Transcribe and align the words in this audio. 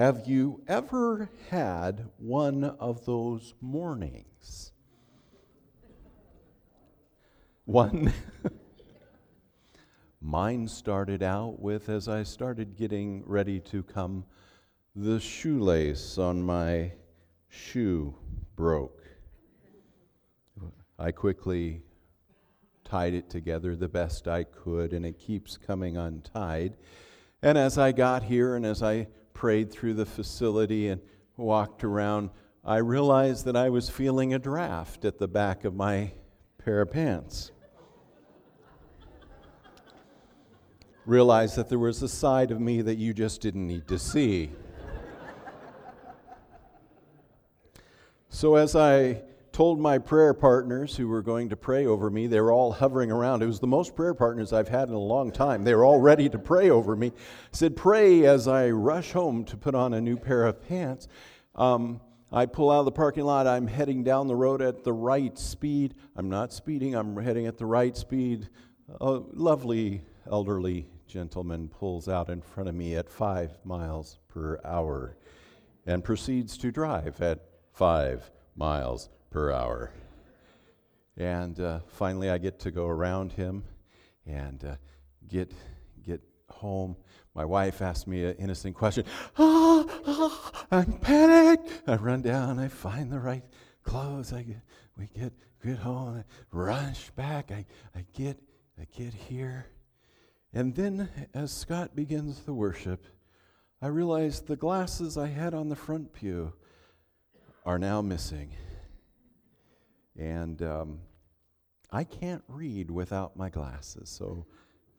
Have 0.00 0.26
you 0.26 0.62
ever 0.66 1.28
had 1.50 2.06
one 2.16 2.64
of 2.64 3.04
those 3.04 3.52
mornings? 3.60 4.72
One. 7.66 8.10
Mine 10.22 10.68
started 10.68 11.22
out 11.22 11.60
with, 11.60 11.90
as 11.90 12.08
I 12.08 12.22
started 12.22 12.78
getting 12.78 13.24
ready 13.26 13.60
to 13.60 13.82
come, 13.82 14.24
the 14.96 15.20
shoelace 15.20 16.16
on 16.16 16.42
my 16.42 16.92
shoe 17.50 18.14
broke. 18.56 19.02
I 20.98 21.12
quickly 21.12 21.82
tied 22.84 23.12
it 23.12 23.28
together 23.28 23.76
the 23.76 23.86
best 23.86 24.26
I 24.26 24.44
could, 24.44 24.94
and 24.94 25.04
it 25.04 25.18
keeps 25.18 25.58
coming 25.58 25.98
untied. 25.98 26.78
And 27.42 27.58
as 27.58 27.76
I 27.76 27.92
got 27.92 28.22
here 28.22 28.56
and 28.56 28.64
as 28.64 28.82
I 28.82 29.08
prayed 29.40 29.70
through 29.70 29.94
the 29.94 30.04
facility 30.04 30.88
and 30.88 31.00
walked 31.38 31.82
around, 31.82 32.28
I 32.62 32.76
realized 32.76 33.46
that 33.46 33.56
I 33.56 33.70
was 33.70 33.88
feeling 33.88 34.34
a 34.34 34.38
draft 34.38 35.06
at 35.06 35.16
the 35.16 35.26
back 35.26 35.64
of 35.64 35.74
my 35.74 36.12
pair 36.58 36.82
of 36.82 36.90
pants. 36.90 37.50
realized 41.06 41.56
that 41.56 41.70
there 41.70 41.78
was 41.78 42.02
a 42.02 42.08
side 42.08 42.50
of 42.50 42.60
me 42.60 42.82
that 42.82 42.98
you 42.98 43.14
just 43.14 43.40
didn't 43.40 43.66
need 43.66 43.88
to 43.88 43.98
see. 43.98 44.50
so, 48.28 48.56
as 48.56 48.76
I 48.76 49.22
told 49.60 49.78
my 49.78 49.98
prayer 49.98 50.32
partners 50.32 50.96
who 50.96 51.06
were 51.06 51.20
going 51.20 51.50
to 51.50 51.54
pray 51.54 51.84
over 51.84 52.08
me, 52.08 52.26
they 52.26 52.40
were 52.40 52.50
all 52.50 52.72
hovering 52.72 53.10
around. 53.10 53.42
It 53.42 53.46
was 53.46 53.60
the 53.60 53.66
most 53.66 53.94
prayer 53.94 54.14
partners 54.14 54.54
I've 54.54 54.68
had 54.68 54.88
in 54.88 54.94
a 54.94 54.98
long 54.98 55.30
time. 55.30 55.64
They 55.64 55.74
were 55.74 55.84
all 55.84 56.00
ready 56.00 56.30
to 56.30 56.38
pray 56.38 56.70
over 56.70 56.96
me. 56.96 57.08
I 57.08 57.12
said, 57.52 57.76
Pray 57.76 58.24
as 58.24 58.48
I 58.48 58.70
rush 58.70 59.12
home 59.12 59.44
to 59.44 59.58
put 59.58 59.74
on 59.74 59.92
a 59.92 60.00
new 60.00 60.16
pair 60.16 60.46
of 60.46 60.66
pants. 60.66 61.08
Um, 61.56 62.00
I 62.32 62.46
pull 62.46 62.70
out 62.70 62.78
of 62.78 62.84
the 62.86 62.92
parking 62.92 63.24
lot. 63.24 63.46
I'm 63.46 63.66
heading 63.66 64.02
down 64.02 64.28
the 64.28 64.34
road 64.34 64.62
at 64.62 64.82
the 64.82 64.94
right 64.94 65.38
speed. 65.38 65.94
I'm 66.16 66.30
not 66.30 66.54
speeding, 66.54 66.94
I'm 66.94 67.14
heading 67.18 67.46
at 67.46 67.58
the 67.58 67.66
right 67.66 67.94
speed. 67.94 68.48
A 68.98 69.20
lovely 69.34 70.00
elderly 70.30 70.86
gentleman 71.06 71.68
pulls 71.68 72.08
out 72.08 72.30
in 72.30 72.40
front 72.40 72.70
of 72.70 72.74
me 72.74 72.96
at 72.96 73.10
five 73.10 73.58
miles 73.64 74.20
per 74.26 74.58
hour 74.64 75.18
and 75.84 76.02
proceeds 76.02 76.56
to 76.56 76.72
drive 76.72 77.20
at 77.20 77.40
five 77.74 78.30
miles 78.56 79.10
per 79.30 79.52
hour. 79.52 79.92
And 81.16 81.58
uh, 81.60 81.80
finally, 81.86 82.30
I 82.30 82.38
get 82.38 82.58
to 82.60 82.70
go 82.70 82.86
around 82.86 83.32
him 83.32 83.64
and 84.26 84.64
uh, 84.64 84.74
get, 85.28 85.52
get 86.04 86.20
home. 86.48 86.96
My 87.34 87.44
wife 87.44 87.82
asked 87.82 88.06
me 88.06 88.24
an 88.24 88.36
innocent 88.36 88.74
question. 88.74 89.04
Ah, 89.38 89.84
ah, 90.06 90.64
I'm 90.70 90.94
panicked. 90.98 91.82
I 91.86 91.96
run 91.96 92.22
down, 92.22 92.58
I 92.58 92.68
find 92.68 93.12
the 93.12 93.20
right 93.20 93.44
clothes. 93.84 94.32
I 94.32 94.42
get, 94.42 94.60
we 94.96 95.06
get, 95.06 95.32
get 95.64 95.78
home, 95.78 96.18
I 96.18 96.24
rush 96.52 97.10
back. 97.10 97.50
I, 97.50 97.64
I, 97.94 98.04
get, 98.14 98.38
I 98.80 98.86
get 98.96 99.14
here. 99.14 99.66
And 100.52 100.74
then, 100.74 101.08
as 101.32 101.52
Scott 101.52 101.94
begins 101.94 102.40
the 102.40 102.54
worship, 102.54 103.04
I 103.80 103.86
realize 103.86 104.40
the 104.40 104.56
glasses 104.56 105.16
I 105.16 105.28
had 105.28 105.54
on 105.54 105.68
the 105.68 105.76
front 105.76 106.12
pew 106.12 106.52
are 107.64 107.78
now 107.78 108.02
missing. 108.02 108.50
And 110.18 110.62
um, 110.62 111.00
I 111.90 112.04
can't 112.04 112.42
read 112.48 112.90
without 112.90 113.36
my 113.36 113.48
glasses. 113.48 114.08
So, 114.08 114.46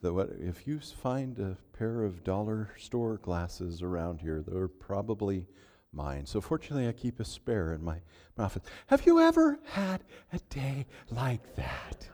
the, 0.01 0.11
what, 0.13 0.31
if 0.39 0.65
you 0.65 0.79
find 0.79 1.37
a 1.39 1.57
pair 1.77 2.03
of 2.03 2.23
dollar 2.23 2.69
store 2.77 3.17
glasses 3.17 3.83
around 3.83 4.21
here, 4.21 4.43
they're 4.45 4.67
probably 4.67 5.47
mine. 5.93 6.25
So, 6.25 6.41
fortunately, 6.41 6.87
I 6.87 6.91
keep 6.91 7.19
a 7.19 7.25
spare 7.25 7.73
in 7.73 7.83
my, 7.83 7.97
my 8.37 8.45
office. 8.45 8.63
Have 8.87 9.05
you 9.05 9.19
ever 9.19 9.59
had 9.65 10.03
a 10.33 10.39
day 10.49 10.87
like 11.09 11.55
that? 11.55 12.09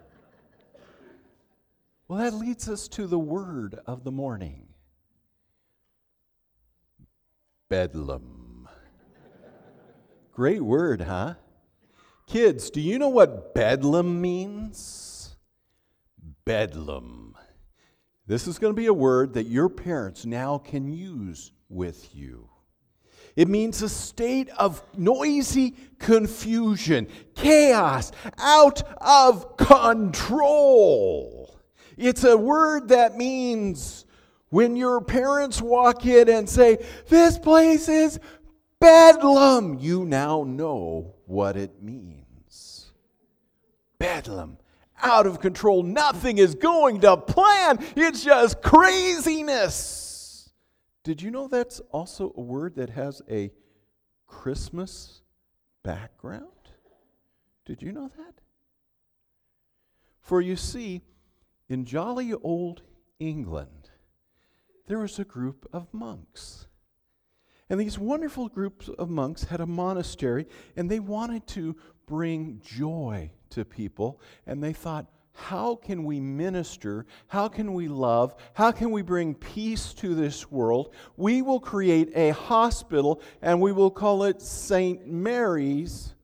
Well, 2.08 2.20
that 2.20 2.34
leads 2.34 2.70
us 2.70 2.88
to 2.90 3.06
the 3.06 3.20
word 3.20 3.80
of 3.86 4.04
the 4.04 4.12
morning 4.12 4.68
Bedlam. 7.70 8.70
Great 10.32 10.62
word, 10.62 11.02
huh? 11.02 11.34
Kids, 12.28 12.70
do 12.70 12.82
you 12.82 13.00
know 13.00 13.08
what 13.08 13.56
bedlam 13.56 14.22
means? 14.22 15.38
Bedlam. 16.44 17.36
This 18.26 18.48
is 18.48 18.60
going 18.60 18.74
to 18.74 18.78
be 18.80 18.88
a 18.88 18.94
word 18.94 19.34
that 19.34 19.48
your 19.48 19.70
parents 19.70 20.26
now 20.26 20.58
can 20.58 20.92
use 20.92 21.54
with 21.70 22.14
you. 22.14 22.50
It 23.38 23.48
means 23.48 23.82
a 23.82 23.88
state 23.88 24.50
of 24.58 24.84
noisy 24.98 25.76
confusion, 26.00 27.08
chaos, 27.36 28.12
out 28.38 28.84
of 28.98 29.56
control. 29.56 30.98
It's 31.96 32.26
a 32.26 32.36
word 32.36 32.90
that 32.90 33.16
means 33.16 34.06
when 34.50 34.76
your 34.76 35.00
parents 35.02 35.62
walk 35.62 36.06
in 36.06 36.28
and 36.28 36.50
say, 36.50 36.84
This 37.08 37.38
place 37.38 37.88
is 37.88 38.20
bedlam, 38.82 39.80
you 39.80 40.04
now 40.04 40.44
know 40.44 41.16
what 41.26 41.58
it 41.58 41.82
means. 41.82 42.17
Bedlam, 44.00 44.58
out 45.02 45.28
of 45.28 45.40
control. 45.40 45.84
Nothing 45.84 46.38
is 46.38 46.56
going 46.56 47.02
to 47.02 47.18
plan, 47.18 47.80
it's 47.96 48.24
just 48.24 48.62
craziness. 48.62 50.50
Did 51.04 51.22
you 51.22 51.32
know 51.32 51.48
that's 51.48 51.80
also 51.92 52.34
a 52.36 52.42
word 52.42 52.76
that 52.76 52.90
has 52.90 53.22
a 53.30 53.52
Christmas 54.28 55.22
background? 55.84 56.44
Did 57.66 57.82
you 57.82 57.92
know 57.92 58.10
that? 58.18 58.42
For 60.20 60.42
you 60.42 60.58
see, 60.58 61.02
in 61.70 61.86
jolly 61.86 62.34
old 62.34 62.82
England, 63.20 63.90
there 64.88 65.00
was 65.00 65.20
a 65.20 65.24
group 65.26 65.68
of 65.72 65.94
monks. 65.94 66.68
And 67.70 67.80
these 67.80 68.00
wonderful 68.00 68.48
groups 68.48 68.90
of 68.90 69.10
monks 69.10 69.46
had 69.46 69.62
a 69.62 69.66
monastery, 69.66 70.48
and 70.76 70.90
they 70.90 71.00
wanted 71.00 71.48
to 71.48 71.76
bring 72.06 72.62
joy 72.64 73.32
to 73.52 73.66
people. 73.66 74.22
And 74.46 74.64
they 74.64 74.74
thought, 74.74 75.08
how 75.34 75.76
can 75.76 76.04
we 76.04 76.20
minister? 76.20 77.06
How 77.28 77.48
can 77.48 77.74
we 77.74 77.88
love? 77.88 78.36
How 78.54 78.72
can 78.72 78.92
we 78.92 79.04
bring 79.04 79.36
peace 79.36 79.94
to 79.96 80.16
this 80.16 80.52
world? 80.52 80.94
We 81.16 81.42
will 81.42 81.60
create 81.60 82.10
a 82.16 82.32
hospital, 82.32 83.22
and 83.42 83.62
we 83.62 83.72
will 83.72 83.92
call 83.92 84.24
it 84.24 84.42
St. 84.42 85.08
Mary's 85.08 86.16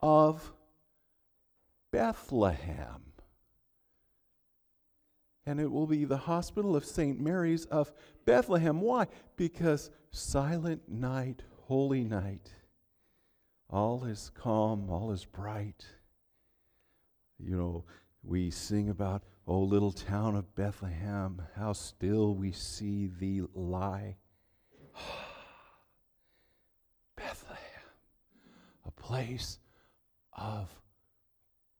of 0.00 0.52
Bethlehem 1.92 3.00
and 5.50 5.58
it 5.58 5.70
will 5.70 5.86
be 5.86 6.04
the 6.04 6.16
hospital 6.16 6.76
of 6.76 6.84
St. 6.84 7.18
Mary's 7.18 7.64
of 7.66 7.92
Bethlehem. 8.24 8.80
Why? 8.80 9.06
Because 9.36 9.90
silent 10.12 10.88
night, 10.88 11.42
holy 11.62 12.04
night, 12.04 12.52
all 13.68 14.04
is 14.04 14.30
calm, 14.34 14.88
all 14.90 15.10
is 15.10 15.24
bright. 15.24 15.86
You 17.42 17.56
know, 17.56 17.84
we 18.22 18.50
sing 18.50 18.90
about, 18.90 19.22
oh, 19.46 19.60
little 19.60 19.92
town 19.92 20.36
of 20.36 20.54
Bethlehem, 20.54 21.42
how 21.56 21.72
still 21.72 22.34
we 22.34 22.52
see 22.52 23.06
thee 23.06 23.42
lie. 23.54 24.16
Bethlehem, 27.16 27.58
a 28.86 28.90
place 28.90 29.58
of 30.32 30.68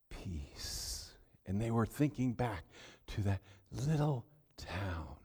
peace. 0.09 1.11
And 1.47 1.61
they 1.61 1.71
were 1.71 1.87
thinking 1.87 2.33
back 2.33 2.65
to 3.09 3.21
that 3.23 3.41
little 3.71 4.25
town. 4.57 5.17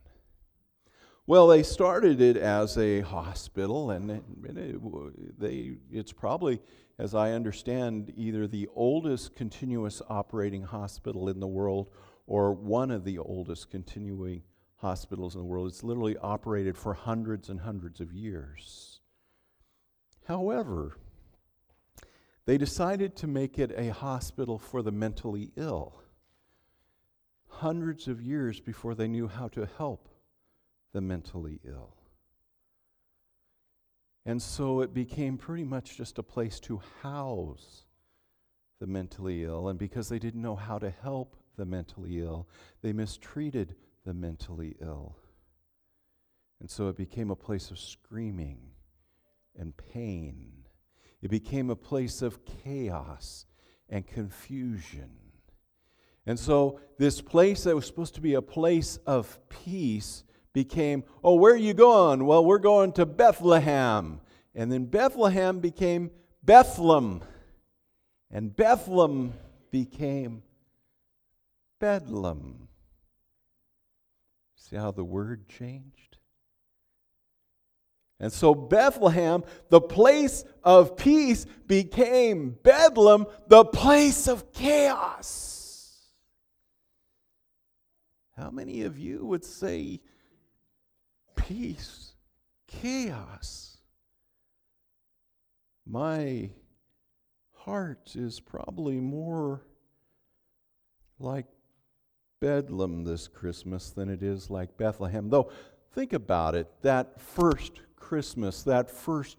Well, 1.28 1.48
they 1.48 1.64
started 1.64 2.22
it 2.22 2.38
as 2.38 2.78
a 2.78 3.02
hospital, 3.02 3.90
and 3.90 4.12
it, 4.12 4.24
it, 4.44 5.40
they, 5.40 5.78
it's 5.92 6.14
probably, 6.14 6.62
as 7.00 7.16
I 7.16 7.32
understand, 7.32 8.14
either 8.16 8.46
the 8.46 8.70
oldest 8.76 9.36
continuous 9.36 10.04
operating 10.08 10.62
hospital 10.62 11.28
in 11.28 11.40
the 11.40 11.48
world 11.48 11.90
or 12.28 12.54
one 12.54 12.92
of 12.92 13.04
the 13.04 13.18
oldest 13.18 13.72
continuing 13.72 14.44
hospitals 14.76 15.34
in 15.34 15.42
the 15.42 15.48
world. 15.48 15.68
It's 15.68 15.84
literally 15.84 16.16
operated 16.18 16.78
for 16.78 16.94
hundreds 16.94 17.50
and 17.50 17.62
hundreds 17.62 18.00
of 18.00 18.14
years. 18.14 19.00
However, 20.28 21.00
they 22.46 22.60
decided 22.60 23.16
to 23.16 23.26
make 23.26 23.58
it 23.58 23.74
a 23.76 23.92
hospital 23.92 24.60
for 24.60 24.84
the 24.84 24.92
mentally 24.92 25.52
ill 25.56 26.04
hundreds 27.48 28.08
of 28.08 28.22
years 28.22 28.60
before 28.60 28.94
they 28.94 29.08
knew 29.08 29.28
how 29.28 29.48
to 29.48 29.68
help 29.78 30.10
the 30.96 31.02
mentally 31.02 31.60
ill. 31.68 31.94
And 34.26 34.42
so 34.42 34.80
it 34.80 34.94
became 34.94 35.38
pretty 35.38 35.66
much 35.66 35.98
just 35.98 36.18
a 36.20 36.24
place 36.24 36.58
to 36.62 36.82
house 37.04 37.84
the 38.80 38.88
mentally 38.88 39.44
ill. 39.44 39.68
And 39.68 39.78
because 39.78 40.08
they 40.08 40.20
didn't 40.20 40.42
know 40.42 40.56
how 40.56 40.80
to 40.80 40.90
help 40.90 41.36
the 41.58 41.66
mentally 41.66 42.22
ill, 42.22 42.48
they 42.82 42.94
mistreated 42.94 43.76
the 44.06 44.14
mentally 44.14 44.78
ill. 44.82 45.18
And 46.62 46.72
so 46.72 46.88
it 46.88 46.96
became 46.96 47.30
a 47.30 47.36
place 47.36 47.72
of 47.72 47.78
screaming 47.78 48.60
and 49.60 49.76
pain. 49.76 50.64
It 51.22 51.30
became 51.30 51.70
a 51.70 51.76
place 51.76 52.22
of 52.22 52.40
chaos 52.64 53.48
and 53.90 54.08
confusion. 54.08 55.12
And 56.26 56.40
so, 56.40 56.80
this 56.98 57.22
place 57.22 57.66
that 57.66 57.76
was 57.76 57.86
supposed 57.86 58.16
to 58.16 58.22
be 58.22 58.34
a 58.34 58.42
place 58.42 58.98
of 59.06 59.38
peace 59.50 60.24
became, 60.56 61.04
oh, 61.22 61.36
where 61.36 61.54
are 61.54 61.58
you 61.58 61.74
going? 61.74 62.26
Well, 62.26 62.44
we're 62.44 62.60
going 62.60 62.94
to 62.94 63.06
Bethlehem. 63.06 64.22
And 64.56 64.72
then 64.72 64.86
Bethlehem 64.86 65.60
became 65.60 66.10
Bethlem. 66.44 67.22
And 68.32 68.56
Bethlehem 68.56 69.34
became 69.70 70.44
Bedlam. 71.80 72.70
See 74.56 74.78
how 74.78 74.92
the 74.92 75.04
word 75.04 75.50
changed? 75.50 76.18
And 78.18 78.32
so 78.32 78.56
Bethlehem, 78.56 79.44
the 79.70 79.82
place 79.82 80.46
of 80.64 80.96
peace, 80.96 81.46
became 81.68 82.58
Bedlam, 82.64 83.26
the 83.48 83.66
place 83.66 84.30
of 84.30 84.54
chaos. 84.54 86.10
How 88.38 88.50
many 88.50 88.84
of 88.84 88.98
you 88.98 89.26
would 89.26 89.44
say 89.44 90.00
peace, 91.48 92.14
chaos? 92.68 93.78
My 95.86 96.50
heart 97.54 98.16
is 98.16 98.40
probably 98.40 99.00
more 99.00 99.62
like 101.20 101.46
Bedlam 102.42 103.04
this 103.04 103.28
Christmas 103.28 103.92
than 103.92 104.10
it 104.10 104.24
is 104.24 104.50
like 104.50 104.78
Bethlehem. 104.78 105.30
Though, 105.30 105.52
think 105.94 106.14
about 106.14 106.56
it 106.56 106.68
that 106.82 107.22
first 107.22 107.82
Christmas, 107.96 108.64
that 108.64 108.90
first 108.90 109.38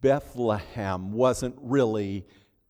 Bethlehem 0.00 1.12
wasn't 1.12 1.56
really 1.60 2.26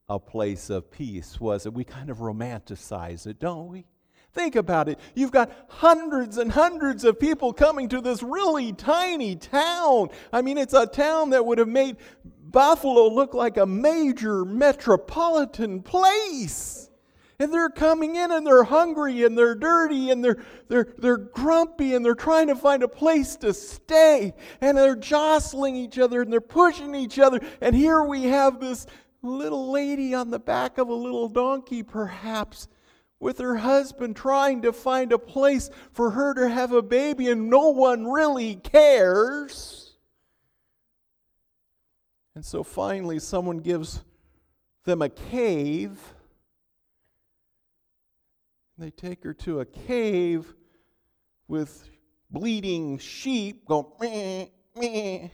a 0.08 0.18
place 0.18 0.70
of 0.70 0.90
peace, 0.90 1.38
was 1.38 1.66
it? 1.66 1.72
We 1.72 1.84
kind 1.84 2.10
of 2.10 2.18
romanticize 2.18 3.26
it, 3.26 3.38
don't 3.38 3.68
we? 3.68 3.86
Think 4.34 4.56
about 4.56 4.88
it. 4.88 4.98
You've 5.14 5.30
got 5.30 5.52
hundreds 5.68 6.38
and 6.38 6.50
hundreds 6.50 7.04
of 7.04 7.20
people 7.20 7.52
coming 7.52 7.88
to 7.90 8.00
this 8.00 8.20
really 8.20 8.72
tiny 8.72 9.36
town. 9.36 10.08
I 10.32 10.42
mean, 10.42 10.58
it's 10.58 10.74
a 10.74 10.86
town 10.86 11.30
that 11.30 11.46
would 11.46 11.58
have 11.58 11.68
made 11.68 11.96
Buffalo 12.42 13.08
look 13.08 13.32
like 13.32 13.56
a 13.56 13.66
major 13.66 14.44
metropolitan 14.44 15.82
place. 15.82 16.90
And 17.38 17.52
they're 17.52 17.70
coming 17.70 18.16
in 18.16 18.30
and 18.32 18.46
they're 18.46 18.64
hungry 18.64 19.24
and 19.24 19.36
they're 19.36 19.54
dirty 19.54 20.10
and 20.10 20.24
they're, 20.24 20.42
they're, 20.68 20.94
they're 20.98 21.16
grumpy 21.16 21.94
and 21.94 22.04
they're 22.04 22.14
trying 22.14 22.48
to 22.48 22.56
find 22.56 22.82
a 22.82 22.88
place 22.88 23.36
to 23.36 23.52
stay. 23.54 24.34
And 24.60 24.78
they're 24.78 24.96
jostling 24.96 25.76
each 25.76 25.98
other 25.98 26.22
and 26.22 26.32
they're 26.32 26.40
pushing 26.40 26.94
each 26.94 27.18
other. 27.18 27.40
And 27.60 27.74
here 27.74 28.02
we 28.02 28.24
have 28.24 28.60
this 28.60 28.86
little 29.22 29.70
lady 29.70 30.14
on 30.14 30.30
the 30.30 30.38
back 30.38 30.78
of 30.78 30.88
a 30.88 30.94
little 30.94 31.28
donkey, 31.28 31.82
perhaps, 31.82 32.68
with 33.20 33.38
her 33.38 33.56
husband 33.56 34.16
trying 34.16 34.62
to 34.62 34.72
find 34.72 35.12
a 35.12 35.18
place 35.18 35.70
for 35.92 36.10
her 36.10 36.34
to 36.34 36.48
have 36.48 36.72
a 36.72 36.82
baby, 36.82 37.28
and 37.28 37.48
no 37.48 37.70
one 37.70 38.06
really 38.06 38.56
cares. 38.56 39.96
And 42.34 42.44
so 42.44 42.62
finally, 42.62 43.18
someone 43.18 43.58
gives 43.58 44.02
them 44.84 45.02
a 45.02 45.08
cave 45.08 45.98
they 48.76 48.90
take 48.90 49.22
her 49.22 49.34
to 49.34 49.60
a 49.60 49.64
cave 49.64 50.52
with 51.46 51.88
bleeding 52.30 52.98
sheep 52.98 53.66
going 53.66 53.86
meh, 54.00 54.46
meh. 54.74 55.28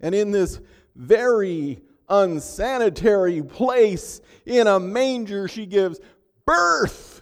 And 0.00 0.14
in 0.14 0.30
this 0.30 0.60
very 0.94 1.80
unsanitary 2.08 3.42
place, 3.42 4.20
in 4.44 4.66
a 4.66 4.78
manger, 4.78 5.48
she 5.48 5.66
gives 5.66 5.98
birth. 6.44 7.20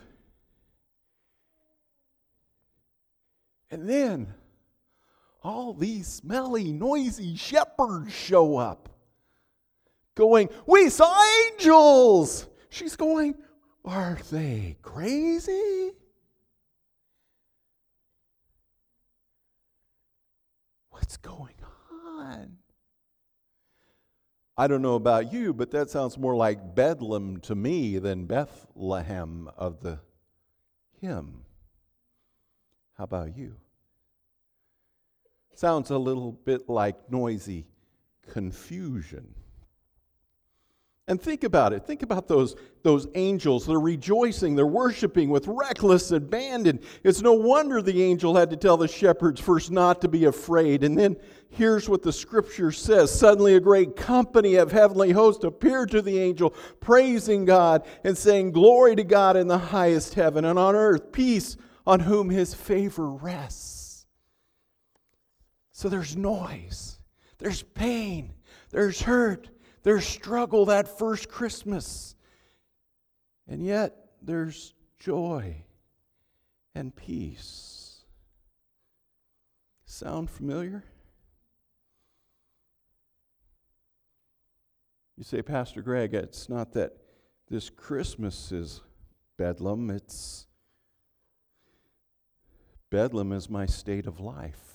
And 3.70 3.88
then 3.88 4.32
all 5.42 5.74
these 5.74 6.06
smelly, 6.06 6.72
noisy 6.72 7.36
shepherds 7.36 8.12
show 8.12 8.56
up, 8.56 8.88
going, 10.14 10.48
We 10.66 10.90
saw 10.90 11.14
angels. 11.50 12.46
She's 12.70 12.96
going, 12.96 13.36
are 13.84 14.18
they 14.30 14.78
crazy? 14.80 15.92
What's 20.90 21.18
going 21.18 21.54
on? 22.08 22.56
I 24.56 24.68
don't 24.68 24.82
know 24.82 24.94
about 24.94 25.32
you, 25.32 25.52
but 25.52 25.72
that 25.72 25.90
sounds 25.90 26.16
more 26.16 26.36
like 26.36 26.74
Bedlam 26.74 27.40
to 27.40 27.54
me 27.54 27.98
than 27.98 28.26
Bethlehem 28.26 29.50
of 29.56 29.80
the 29.80 29.98
hymn. 31.00 31.44
How 32.96 33.04
about 33.04 33.36
you? 33.36 33.56
Sounds 35.54 35.90
a 35.90 35.98
little 35.98 36.32
bit 36.32 36.68
like 36.68 37.10
noisy 37.10 37.66
confusion. 38.30 39.34
And 41.06 41.20
think 41.20 41.44
about 41.44 41.74
it. 41.74 41.86
Think 41.86 42.02
about 42.02 42.28
those, 42.28 42.56
those 42.82 43.06
angels. 43.14 43.66
They're 43.66 43.78
rejoicing, 43.78 44.56
they're 44.56 44.66
worshiping 44.66 45.28
with 45.28 45.46
reckless 45.46 46.10
abandon. 46.10 46.80
It's 47.02 47.20
no 47.20 47.34
wonder 47.34 47.82
the 47.82 48.02
angel 48.02 48.34
had 48.34 48.48
to 48.50 48.56
tell 48.56 48.78
the 48.78 48.88
shepherds 48.88 49.38
first 49.38 49.70
not 49.70 50.00
to 50.00 50.08
be 50.08 50.24
afraid. 50.24 50.82
And 50.82 50.96
then 50.96 51.16
here's 51.50 51.90
what 51.90 52.02
the 52.02 52.12
scripture 52.12 52.72
says 52.72 53.16
Suddenly, 53.16 53.54
a 53.54 53.60
great 53.60 53.96
company 53.96 54.54
of 54.54 54.72
heavenly 54.72 55.12
hosts 55.12 55.44
appeared 55.44 55.90
to 55.90 56.00
the 56.00 56.18
angel, 56.18 56.54
praising 56.80 57.44
God 57.44 57.86
and 58.02 58.16
saying, 58.16 58.52
Glory 58.52 58.96
to 58.96 59.04
God 59.04 59.36
in 59.36 59.46
the 59.46 59.58
highest 59.58 60.14
heaven, 60.14 60.46
and 60.46 60.58
on 60.58 60.74
earth, 60.74 61.12
peace 61.12 61.58
on 61.86 62.00
whom 62.00 62.30
his 62.30 62.54
favor 62.54 63.10
rests. 63.10 64.06
So 65.72 65.90
there's 65.90 66.16
noise, 66.16 66.98
there's 67.36 67.62
pain, 67.62 68.32
there's 68.70 69.02
hurt 69.02 69.50
their 69.84 70.00
struggle 70.00 70.66
that 70.66 70.98
first 70.98 71.28
Christmas. 71.28 72.16
And 73.46 73.64
yet, 73.64 73.94
there's 74.20 74.74
joy 74.98 75.62
and 76.74 76.94
peace. 76.96 78.00
Sound 79.84 80.28
familiar? 80.30 80.82
You 85.16 85.22
say, 85.22 85.42
Pastor 85.42 85.82
Greg, 85.82 86.14
it's 86.14 86.48
not 86.48 86.72
that 86.72 86.96
this 87.48 87.70
Christmas 87.70 88.50
is 88.50 88.80
Bedlam, 89.36 89.90
it's 89.90 90.46
Bedlam 92.90 93.32
is 93.32 93.50
my 93.50 93.66
state 93.66 94.06
of 94.06 94.18
life. 94.18 94.73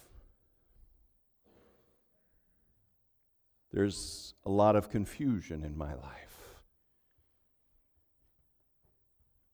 There's 3.72 4.34
a 4.46 4.50
lot 4.50 4.76
of 4.76 4.90
confusion 4.90 5.64
in 5.64 5.78
my 5.78 5.94
life. 5.94 6.30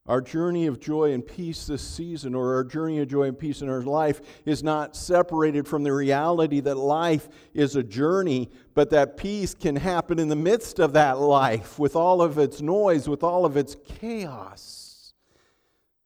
Our 0.07 0.21
journey 0.21 0.67
of 0.67 0.79
joy 0.79 1.13
and 1.13 1.25
peace 1.25 1.65
this 1.65 1.81
season, 1.81 2.35
or 2.35 2.53
our 2.53 2.63
journey 2.63 2.99
of 2.99 3.07
joy 3.07 3.23
and 3.23 3.37
peace 3.37 3.63
in 3.63 3.69
our 3.69 3.81
life, 3.81 4.21
is 4.45 4.61
not 4.61 4.95
separated 4.95 5.67
from 5.67 5.81
the 5.81 5.91
reality 5.91 6.59
that 6.59 6.75
life 6.75 7.27
is 7.55 7.75
a 7.75 7.81
journey, 7.81 8.51
but 8.75 8.91
that 8.91 9.17
peace 9.17 9.55
can 9.55 9.75
happen 9.75 10.19
in 10.19 10.29
the 10.29 10.35
midst 10.35 10.77
of 10.77 10.93
that 10.93 11.17
life 11.17 11.79
with 11.79 11.95
all 11.95 12.21
of 12.21 12.37
its 12.37 12.61
noise, 12.61 13.09
with 13.09 13.23
all 13.23 13.45
of 13.45 13.57
its 13.57 13.75
chaos. 13.83 14.84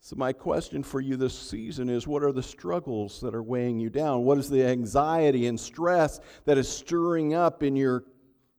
So, 0.01 0.15
my 0.15 0.31
question 0.31 0.81
for 0.81 1.01
you 1.01 1.17
this 1.17 1.37
season 1.37 1.89
is 1.89 2.07
what 2.07 2.23
are 2.23 2.31
the 2.31 2.41
struggles 2.41 3.19
that 3.21 3.35
are 3.35 3.43
weighing 3.43 3.79
you 3.79 3.89
down? 3.89 4.23
What 4.23 4.37
is 4.37 4.49
the 4.49 4.65
anxiety 4.65 5.47
and 5.47 5.59
stress 5.59 6.21
that 6.45 6.57
is 6.57 6.69
stirring 6.69 7.33
up 7.33 7.63
in 7.63 7.75
your, 7.75 8.05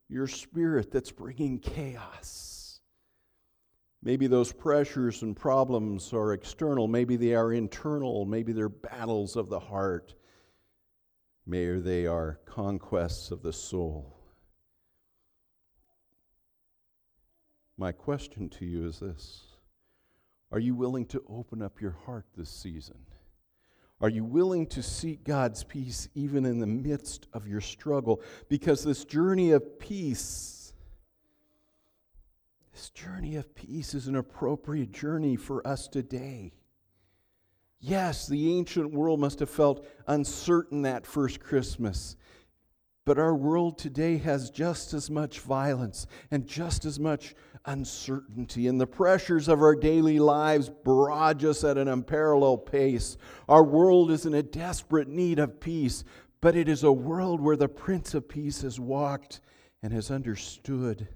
your 0.09 0.27
spirit 0.27 0.91
that's 0.91 1.11
bringing 1.11 1.59
chaos? 1.59 2.81
Maybe 4.03 4.27
those 4.27 4.53
pressures 4.53 5.23
and 5.23 5.37
problems 5.37 6.13
are 6.13 6.33
external. 6.33 6.89
Maybe 6.89 7.17
they 7.17 7.35
are 7.35 7.53
internal. 7.53 8.25
Maybe 8.25 8.53
they're 8.53 8.69
battles 8.69 9.37
of 9.37 9.49
the 9.49 9.61
heart. 9.61 10.15
Maybe 11.47 11.81
they 11.81 12.07
are 12.07 12.41
conquests 12.47 13.31
of 13.31 13.43
the 13.43 13.53
soul. 13.53 14.17
My 17.77 17.93
question 17.93 18.51
to 18.51 18.67
you 18.67 18.87
is 18.87 19.01
this 19.01 19.50
are 20.53 20.59
you 20.59 20.75
willing 20.75 21.07
to 21.07 21.23
open 21.29 21.63
up 21.63 21.81
your 21.81 21.97
heart 22.05 22.27
this 22.37 22.51
season? 22.51 22.97
Are 24.01 24.09
you 24.09 24.25
willing 24.25 24.67
to 24.69 24.83
seek 24.83 25.25
God's 25.25 25.63
peace 25.63 26.09
even 26.15 26.47
in 26.47 26.59
the 26.59 26.67
midst 26.67 27.29
of 27.33 27.47
your 27.47 27.61
struggle? 27.61 28.23
Because 28.49 28.83
this 28.83 29.05
journey 29.05 29.53
of 29.53 29.79
peace, 29.79 30.73
this 32.73 32.91
journey 32.91 33.37
of 33.37 33.55
peace 33.55 33.95
is 33.95 34.07
an 34.07 34.17
appropriate 34.17 34.93
journey 34.93 35.37
for 35.37 35.67
us 35.67 35.87
today. 35.87 36.53
Yes, 37.79 38.27
the 38.27 38.57
ancient 38.57 38.93
world 38.93 39.21
must 39.21 39.41
have 39.41 39.51
felt 39.51 39.87
uncertain 40.07 40.83
that 40.83 41.07
first 41.07 41.41
Christmas. 41.41 42.17
But 43.05 43.19
our 43.19 43.35
world 43.35 43.79
today 43.79 44.19
has 44.19 44.51
just 44.51 44.95
as 44.95 45.11
much 45.11 45.41
violence 45.41 46.07
and 46.31 46.47
just 46.47 46.85
as 46.85 47.01
much 47.01 47.35
uncertainty, 47.67 48.67
and 48.67 48.81
the 48.81 48.87
pressures 48.87 49.49
of 49.49 49.63
our 49.63 49.75
daily 49.75 50.19
lives 50.19 50.69
barrage 50.69 51.45
us 51.45 51.65
at 51.65 51.79
an 51.79 51.89
unparalleled 51.89 52.67
pace. 52.67 53.17
Our 53.49 53.63
world 53.63 54.11
is 54.11 54.27
in 54.27 54.35
a 54.35 54.43
desperate 54.43 55.09
need 55.09 55.39
of 55.39 55.61
peace, 55.61 56.05
but 56.41 56.57
it 56.57 56.69
is 56.69 56.83
a 56.83 56.93
world 56.93 57.41
where 57.41 57.57
the 57.57 57.69
Prince 57.69 58.15
of 58.15 58.29
Peace 58.29 58.63
has 58.63 58.81
walked 58.81 59.41
and 59.83 59.93
has 59.93 60.11
understood. 60.11 61.09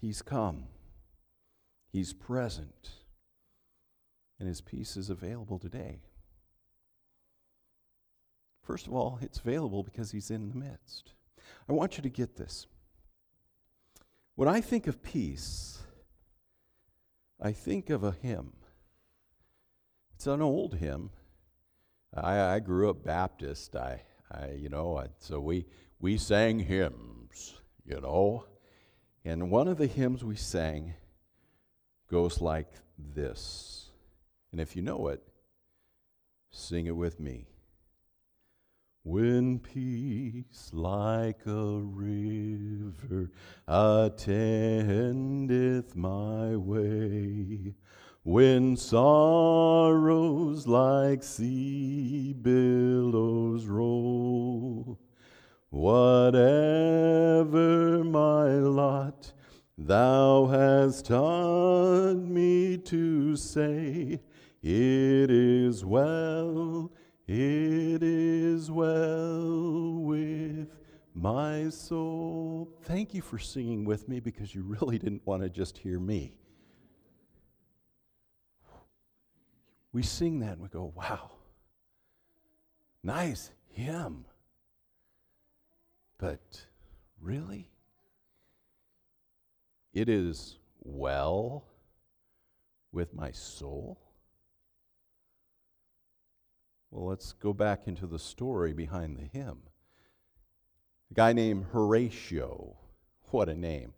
He's 0.00 0.22
come, 0.22 0.64
He's 1.90 2.12
present, 2.12 2.90
and 4.38 4.48
His 4.48 4.60
peace 4.60 4.96
is 4.96 5.10
available 5.10 5.58
today. 5.58 6.00
First 8.62 8.86
of 8.86 8.94
all, 8.94 9.18
it's 9.22 9.38
available 9.38 9.82
because 9.82 10.12
He's 10.12 10.30
in 10.30 10.50
the 10.50 10.56
midst. 10.56 11.14
I 11.68 11.72
want 11.72 11.96
you 11.96 12.02
to 12.02 12.08
get 12.08 12.36
this. 12.36 12.66
When 14.38 14.46
I 14.46 14.60
think 14.60 14.86
of 14.86 15.02
peace, 15.02 15.78
I 17.42 17.50
think 17.50 17.90
of 17.90 18.04
a 18.04 18.12
hymn. 18.12 18.52
It's 20.14 20.28
an 20.28 20.40
old 20.40 20.76
hymn. 20.76 21.10
I, 22.14 22.54
I 22.54 22.60
grew 22.60 22.88
up 22.88 23.02
Baptist. 23.02 23.74
I, 23.74 24.02
I 24.30 24.52
you 24.52 24.68
know, 24.68 24.96
I, 24.96 25.06
so 25.18 25.40
we 25.40 25.66
we 25.98 26.18
sang 26.18 26.60
hymns, 26.60 27.60
you 27.84 28.00
know, 28.00 28.44
and 29.24 29.50
one 29.50 29.66
of 29.66 29.76
the 29.76 29.88
hymns 29.88 30.22
we 30.22 30.36
sang 30.36 30.94
goes 32.08 32.40
like 32.40 32.70
this. 32.96 33.88
And 34.52 34.60
if 34.60 34.76
you 34.76 34.82
know 34.82 35.08
it, 35.08 35.20
sing 36.52 36.86
it 36.86 36.94
with 36.94 37.18
me. 37.18 37.47
When 39.08 39.58
peace 39.60 40.68
like 40.74 41.46
a 41.46 41.80
river 41.80 43.30
attendeth 43.66 44.36
my 45.96 46.54
way, 46.54 47.74
when 48.22 48.76
sorrows 48.76 50.66
like 50.66 51.22
sea 51.22 52.34
billows 52.34 53.64
roll, 53.64 55.00
whatever 55.70 56.44
my 58.04 58.50
lot, 58.56 59.32
thou 59.78 60.48
hast 60.48 61.06
taught 61.06 61.37
Thank 73.08 73.14
you 73.14 73.22
for 73.22 73.38
singing 73.38 73.86
with 73.86 74.06
me 74.06 74.20
because 74.20 74.54
you 74.54 74.62
really 74.62 74.98
didn't 74.98 75.26
want 75.26 75.42
to 75.42 75.48
just 75.48 75.78
hear 75.78 75.98
me. 75.98 76.34
We 79.94 80.02
sing 80.02 80.40
that 80.40 80.52
and 80.52 80.60
we 80.60 80.68
go, 80.68 80.92
wow, 80.94 81.30
nice 83.02 83.50
hymn. 83.70 84.26
But 86.18 86.66
really? 87.18 87.70
It 89.94 90.10
is 90.10 90.58
well 90.82 91.64
with 92.92 93.14
my 93.14 93.30
soul? 93.30 93.98
Well, 96.90 97.06
let's 97.06 97.32
go 97.32 97.54
back 97.54 97.86
into 97.86 98.06
the 98.06 98.18
story 98.18 98.74
behind 98.74 99.16
the 99.16 99.38
hymn. 99.38 99.62
A 101.10 101.14
guy 101.14 101.32
named 101.32 101.68
Horatio. 101.72 102.76
What 103.30 103.48
a 103.48 103.54
name. 103.54 103.92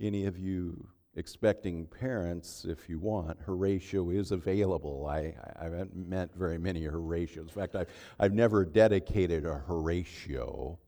Any 0.00 0.26
of 0.26 0.38
you 0.38 0.88
expecting 1.16 1.86
parents, 1.86 2.64
if 2.68 2.88
you 2.88 2.98
want, 2.98 3.40
Horatio 3.40 4.10
is 4.10 4.32
available. 4.32 5.06
I, 5.06 5.34
I 5.58 5.64
haven't 5.64 5.96
met 5.96 6.34
very 6.34 6.58
many 6.58 6.82
Horatios. 6.82 7.38
In 7.38 7.48
fact, 7.48 7.74
I've, 7.74 7.88
I've 8.18 8.34
never 8.34 8.64
dedicated 8.64 9.46
a 9.46 9.54
Horatio. 9.54 10.78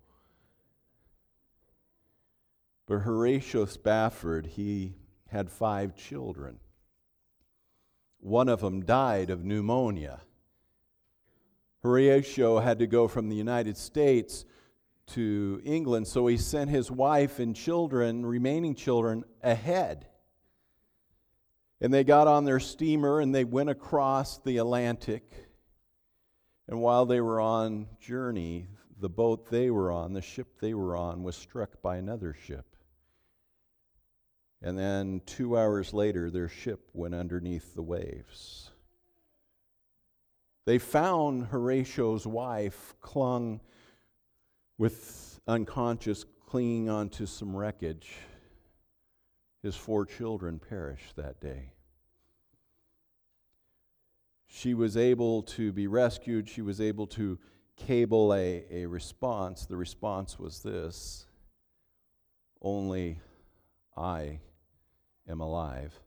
But 2.86 3.00
Horatio 3.00 3.64
Spafford, 3.64 4.46
he 4.46 4.94
had 5.28 5.50
five 5.50 5.94
children. 5.96 6.58
One 8.20 8.48
of 8.48 8.60
them 8.60 8.84
died 8.84 9.30
of 9.30 9.44
pneumonia. 9.44 10.20
Horatio 11.82 12.58
had 12.58 12.78
to 12.80 12.86
go 12.86 13.08
from 13.08 13.28
the 13.28 13.36
United 13.36 13.76
States 13.76 14.44
to 15.08 15.60
England, 15.64 16.06
so 16.06 16.26
he 16.26 16.36
sent 16.36 16.70
his 16.70 16.90
wife 16.90 17.38
and 17.38 17.54
children, 17.54 18.24
remaining 18.24 18.74
children, 18.74 19.24
ahead. 19.42 20.06
And 21.80 21.92
they 21.92 22.04
got 22.04 22.26
on 22.26 22.44
their 22.44 22.60
steamer 22.60 23.20
and 23.20 23.34
they 23.34 23.44
went 23.44 23.70
across 23.70 24.38
the 24.38 24.58
Atlantic. 24.58 25.32
And 26.66 26.80
while 26.80 27.06
they 27.06 27.20
were 27.20 27.40
on 27.40 27.86
journey, 28.00 28.68
the 29.00 29.08
boat 29.08 29.48
they 29.50 29.70
were 29.70 29.92
on, 29.92 30.12
the 30.12 30.22
ship 30.22 30.60
they 30.60 30.74
were 30.74 30.96
on, 30.96 31.22
was 31.22 31.36
struck 31.36 31.80
by 31.82 31.96
another 31.96 32.34
ship. 32.46 32.76
And 34.60 34.76
then 34.76 35.22
two 35.24 35.56
hours 35.56 35.94
later, 35.94 36.30
their 36.30 36.48
ship 36.48 36.90
went 36.92 37.14
underneath 37.14 37.74
the 37.74 37.82
waves. 37.82 38.70
They 40.64 40.78
found 40.78 41.46
Horatio's 41.46 42.26
wife 42.26 42.94
clung 43.00 43.60
with 44.78 45.40
unconscious, 45.46 46.24
clinging 46.46 46.88
onto 46.88 47.26
some 47.26 47.54
wreckage. 47.54 48.14
His 49.62 49.76
four 49.76 50.06
children 50.06 50.58
perished 50.58 51.16
that 51.16 51.40
day. 51.40 51.72
She 54.46 54.72
was 54.72 54.96
able 54.96 55.42
to 55.42 55.72
be 55.72 55.86
rescued. 55.86 56.48
She 56.48 56.62
was 56.62 56.80
able 56.80 57.06
to 57.08 57.38
cable 57.76 58.32
a, 58.32 58.64
a 58.70 58.86
response. 58.86 59.66
The 59.66 59.76
response 59.76 60.38
was 60.38 60.62
this 60.62 61.26
Only 62.62 63.20
I 63.96 64.40
am 65.28 65.40
alive 65.40 66.00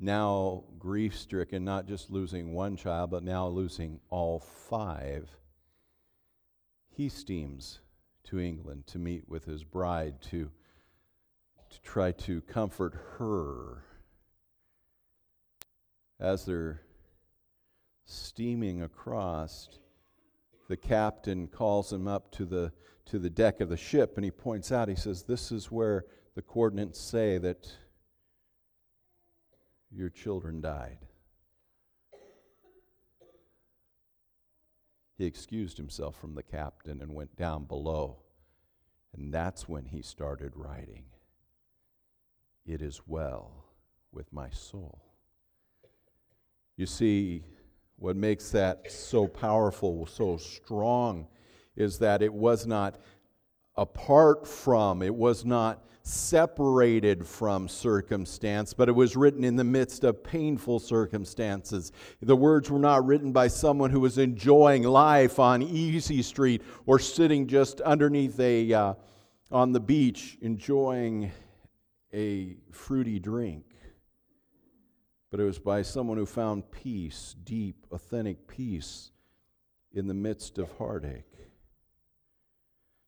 now 0.00 0.64
grief 0.78 1.16
stricken, 1.16 1.64
not 1.64 1.86
just 1.86 2.10
losing 2.10 2.54
one 2.54 2.76
child, 2.76 3.10
but 3.10 3.22
now 3.22 3.46
losing 3.46 4.00
all 4.08 4.40
five, 4.40 5.28
he 6.96 7.08
steams 7.08 7.80
to 8.24 8.38
England 8.38 8.86
to 8.88 8.98
meet 8.98 9.28
with 9.28 9.44
his 9.44 9.64
bride 9.64 10.20
to, 10.22 10.50
to 11.70 11.80
try 11.82 12.12
to 12.12 12.40
comfort 12.42 12.94
her. 13.18 13.84
As 16.18 16.44
they're 16.44 16.82
steaming 18.04 18.82
across, 18.82 19.68
the 20.68 20.76
captain 20.76 21.46
calls 21.48 21.92
him 21.92 22.06
up 22.06 22.30
to 22.32 22.44
the, 22.44 22.72
to 23.06 23.18
the 23.18 23.30
deck 23.30 23.60
of 23.60 23.68
the 23.68 23.76
ship 23.76 24.16
and 24.16 24.24
he 24.24 24.30
points 24.30 24.70
out, 24.70 24.88
he 24.88 24.94
says, 24.94 25.22
This 25.22 25.50
is 25.50 25.70
where 25.70 26.04
the 26.34 26.42
coordinates 26.42 27.00
say 27.00 27.38
that 27.38 27.70
your 29.90 30.10
children 30.10 30.60
died. 30.60 30.98
He 35.20 35.26
excused 35.26 35.76
himself 35.76 36.18
from 36.18 36.34
the 36.34 36.42
captain 36.42 37.02
and 37.02 37.14
went 37.14 37.36
down 37.36 37.64
below. 37.64 38.20
And 39.14 39.34
that's 39.34 39.68
when 39.68 39.84
he 39.84 40.00
started 40.00 40.52
writing 40.56 41.04
It 42.64 42.80
is 42.80 43.02
well 43.06 43.66
with 44.12 44.32
my 44.32 44.48
soul. 44.48 45.04
You 46.78 46.86
see, 46.86 47.44
what 47.96 48.16
makes 48.16 48.50
that 48.52 48.90
so 48.90 49.26
powerful, 49.26 50.06
so 50.06 50.38
strong, 50.38 51.26
is 51.76 51.98
that 51.98 52.22
it 52.22 52.32
was 52.32 52.66
not 52.66 52.98
apart 53.80 54.46
from, 54.46 55.00
it 55.00 55.14
was 55.14 55.46
not 55.46 55.82
separated 56.02 57.26
from 57.26 57.66
circumstance, 57.66 58.74
but 58.74 58.90
it 58.90 58.92
was 58.92 59.16
written 59.16 59.42
in 59.42 59.56
the 59.56 59.64
midst 59.64 60.04
of 60.04 60.22
painful 60.22 60.78
circumstances. 60.78 61.90
The 62.20 62.36
words 62.36 62.70
were 62.70 62.78
not 62.78 63.06
written 63.06 63.32
by 63.32 63.48
someone 63.48 63.90
who 63.90 64.00
was 64.00 64.18
enjoying 64.18 64.82
life 64.82 65.38
on 65.38 65.62
Easy 65.62 66.20
Street 66.20 66.62
or 66.84 66.98
sitting 66.98 67.46
just 67.46 67.80
underneath 67.80 68.38
a 68.38 68.70
uh, 68.72 68.94
on 69.50 69.72
the 69.72 69.80
beach 69.80 70.36
enjoying 70.42 71.32
a 72.12 72.56
fruity 72.70 73.18
drink. 73.18 73.64
But 75.30 75.40
it 75.40 75.44
was 75.44 75.58
by 75.58 75.82
someone 75.82 76.18
who 76.18 76.26
found 76.26 76.70
peace, 76.70 77.34
deep, 77.44 77.86
authentic 77.92 78.46
peace 78.46 79.10
in 79.92 80.06
the 80.06 80.14
midst 80.14 80.58
of 80.58 80.70
heartache. 80.76 81.29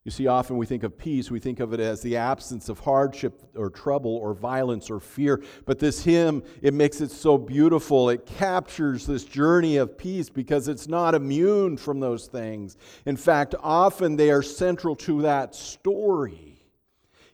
You 0.04 0.10
see, 0.10 0.26
often 0.26 0.56
we 0.56 0.66
think 0.66 0.82
of 0.82 0.98
peace, 0.98 1.30
we 1.30 1.38
think 1.38 1.60
of 1.60 1.72
it 1.72 1.78
as 1.78 2.00
the 2.02 2.16
absence 2.16 2.68
of 2.68 2.80
hardship 2.80 3.40
or 3.54 3.70
trouble 3.70 4.16
or 4.16 4.34
violence 4.34 4.90
or 4.90 4.98
fear. 4.98 5.40
But 5.64 5.78
this 5.78 6.02
hymn, 6.02 6.42
it 6.60 6.74
makes 6.74 7.00
it 7.00 7.12
so 7.12 7.38
beautiful. 7.38 8.10
It 8.10 8.26
captures 8.26 9.06
this 9.06 9.22
journey 9.22 9.76
of 9.76 9.96
peace 9.96 10.28
because 10.28 10.66
it's 10.66 10.88
not 10.88 11.14
immune 11.14 11.76
from 11.76 12.00
those 12.00 12.26
things. 12.26 12.76
In 13.06 13.16
fact, 13.16 13.54
often 13.60 14.16
they 14.16 14.32
are 14.32 14.42
central 14.42 14.96
to 14.96 15.22
that 15.22 15.54
story. 15.54 16.58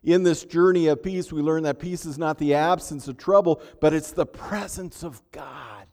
In 0.05 0.23
this 0.23 0.45
journey 0.45 0.89
of 0.89 1.03
peace, 1.03 1.33
we 1.33 1.41
learn 1.41 1.63
that 1.63 1.79
peace 1.79 2.05
is 2.05 2.19
not 2.19 2.37
the 2.37 2.55
absence 2.55 3.09
of 3.09 3.17
trouble, 3.17 3.63
but 3.81 3.95
it's 3.95 4.13
the 4.13 4.27
presence 4.27 5.03
of 5.03 5.23
God. 5.33 5.87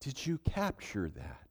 Did 0.00 0.26
you 0.26 0.38
capture 0.38 1.08
that? 1.08 1.45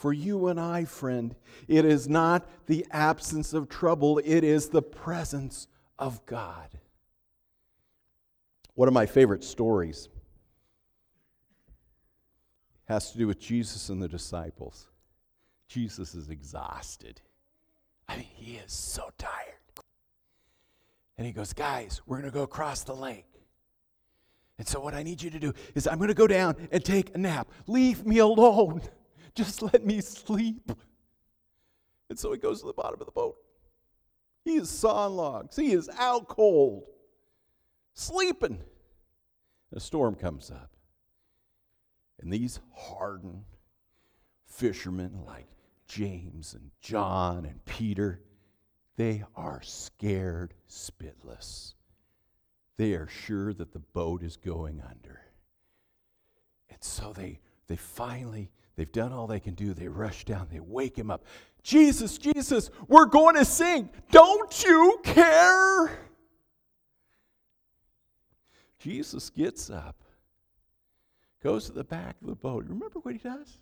For 0.00 0.14
you 0.14 0.46
and 0.46 0.58
I, 0.58 0.86
friend, 0.86 1.36
it 1.68 1.84
is 1.84 2.08
not 2.08 2.48
the 2.64 2.86
absence 2.90 3.52
of 3.52 3.68
trouble, 3.68 4.16
it 4.24 4.44
is 4.44 4.70
the 4.70 4.80
presence 4.80 5.68
of 5.98 6.24
God. 6.24 6.70
One 8.76 8.88
of 8.88 8.94
my 8.94 9.04
favorite 9.04 9.44
stories 9.44 10.08
has 12.88 13.12
to 13.12 13.18
do 13.18 13.26
with 13.26 13.38
Jesus 13.38 13.90
and 13.90 14.00
the 14.00 14.08
disciples. 14.08 14.88
Jesus 15.68 16.14
is 16.14 16.30
exhausted. 16.30 17.20
I 18.08 18.16
mean, 18.16 18.26
he 18.36 18.54
is 18.54 18.72
so 18.72 19.10
tired. 19.18 19.34
And 21.18 21.26
he 21.26 21.34
goes, 21.34 21.52
Guys, 21.52 22.00
we're 22.06 22.16
going 22.20 22.32
to 22.32 22.34
go 22.34 22.44
across 22.44 22.84
the 22.84 22.96
lake. 22.96 23.26
And 24.56 24.66
so, 24.66 24.80
what 24.80 24.94
I 24.94 25.02
need 25.02 25.20
you 25.20 25.28
to 25.28 25.38
do 25.38 25.52
is, 25.74 25.86
I'm 25.86 25.98
going 25.98 26.08
to 26.08 26.14
go 26.14 26.26
down 26.26 26.56
and 26.72 26.82
take 26.82 27.14
a 27.14 27.18
nap. 27.18 27.48
Leave 27.66 28.06
me 28.06 28.16
alone. 28.16 28.80
Just 29.40 29.62
let 29.62 29.86
me 29.86 30.02
sleep. 30.02 30.70
And 32.10 32.18
so 32.18 32.30
he 32.30 32.36
goes 32.36 32.60
to 32.60 32.66
the 32.66 32.74
bottom 32.74 33.00
of 33.00 33.06
the 33.06 33.12
boat. 33.12 33.36
He 34.44 34.56
is 34.56 34.68
sawing 34.68 35.16
logs. 35.16 35.56
He 35.56 35.72
is 35.72 35.88
out 35.98 36.28
cold, 36.28 36.84
sleeping. 37.94 38.58
A 39.72 39.80
storm 39.80 40.14
comes 40.14 40.50
up. 40.50 40.72
And 42.20 42.30
these 42.30 42.60
hardened 42.74 43.44
fishermen 44.46 45.22
like 45.26 45.46
James 45.86 46.52
and 46.52 46.70
John 46.82 47.46
and 47.46 47.64
Peter, 47.64 48.20
they 48.96 49.24
are 49.34 49.62
scared 49.62 50.52
spitless. 50.68 51.72
They 52.76 52.92
are 52.92 53.08
sure 53.08 53.54
that 53.54 53.72
the 53.72 53.78
boat 53.78 54.22
is 54.22 54.36
going 54.36 54.82
under. 54.86 55.22
And 56.68 56.84
so 56.84 57.14
they, 57.14 57.40
they 57.68 57.76
finally 57.76 58.50
They've 58.80 58.90
done 58.90 59.12
all 59.12 59.26
they 59.26 59.40
can 59.40 59.52
do. 59.52 59.74
They 59.74 59.88
rush 59.88 60.24
down, 60.24 60.48
they 60.50 60.58
wake 60.58 60.96
him 60.96 61.10
up. 61.10 61.26
Jesus, 61.62 62.16
Jesus, 62.16 62.70
we're 62.88 63.04
going 63.04 63.36
to 63.36 63.44
sing. 63.44 63.90
Don't 64.10 64.64
you 64.64 64.98
care? 65.04 66.08
Jesus 68.78 69.28
gets 69.28 69.68
up, 69.68 69.96
goes 71.42 71.66
to 71.66 71.72
the 71.72 71.84
back 71.84 72.16
of 72.22 72.28
the 72.28 72.34
boat. 72.34 72.64
Remember 72.68 73.00
what 73.00 73.12
he 73.12 73.18
does? 73.18 73.58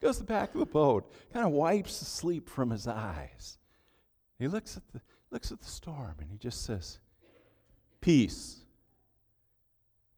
Goes 0.00 0.18
to 0.18 0.22
the 0.22 0.28
back 0.28 0.54
of 0.54 0.60
the 0.60 0.66
boat, 0.66 1.12
kind 1.32 1.44
of 1.44 1.50
wipes 1.50 1.98
the 1.98 2.04
sleep 2.04 2.48
from 2.48 2.70
his 2.70 2.86
eyes. 2.86 3.58
He 4.38 4.46
looks 4.46 4.76
at 4.76 4.84
the 4.92 5.00
looks 5.32 5.50
at 5.50 5.58
the 5.58 5.68
storm 5.68 6.14
and 6.20 6.30
he 6.30 6.38
just 6.38 6.64
says, 6.64 7.00
Peace, 8.00 8.60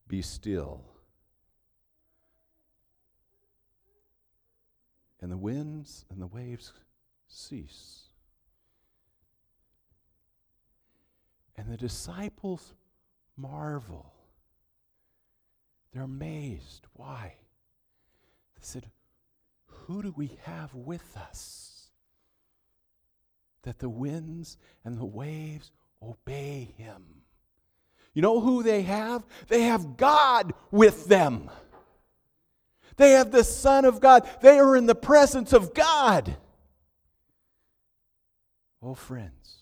be 0.09 0.21
still. 0.21 0.92
And 5.23 5.31
the 5.31 5.37
winds 5.37 6.05
and 6.11 6.21
the 6.21 6.27
waves 6.27 6.73
cease. 7.29 8.01
And 11.57 11.73
the 11.73 11.77
disciples 11.77 12.75
marvel. 13.37 14.13
They're 15.93 16.03
amazed. 16.03 16.87
Why? 16.95 17.35
They 18.57 18.63
said, 18.63 18.91
Who 19.67 20.03
do 20.03 20.13
we 20.17 20.39
have 20.43 20.75
with 20.75 21.17
us? 21.17 21.91
That 23.63 23.79
the 23.79 23.91
winds 23.91 24.57
and 24.85 24.99
the 24.99 25.05
waves 25.05 25.71
obey 26.03 26.75
him. 26.77 27.05
You 28.13 28.23
know 28.23 28.41
who 28.41 28.65
they 28.65 28.83
have? 28.83 29.25
They 29.47 29.63
have 29.63 29.97
God 29.97 30.53
with 30.73 31.07
them. 31.07 31.49
They 32.97 33.13
have 33.13 33.31
the 33.31 33.45
Son 33.45 33.85
of 33.85 34.01
God. 34.01 34.29
They 34.41 34.59
are 34.59 34.77
in 34.77 34.87
the 34.87 34.95
presence 34.95 35.53
of 35.53 35.75
God. 35.75 36.37
Oh, 38.83 38.95
friends, 38.95 39.59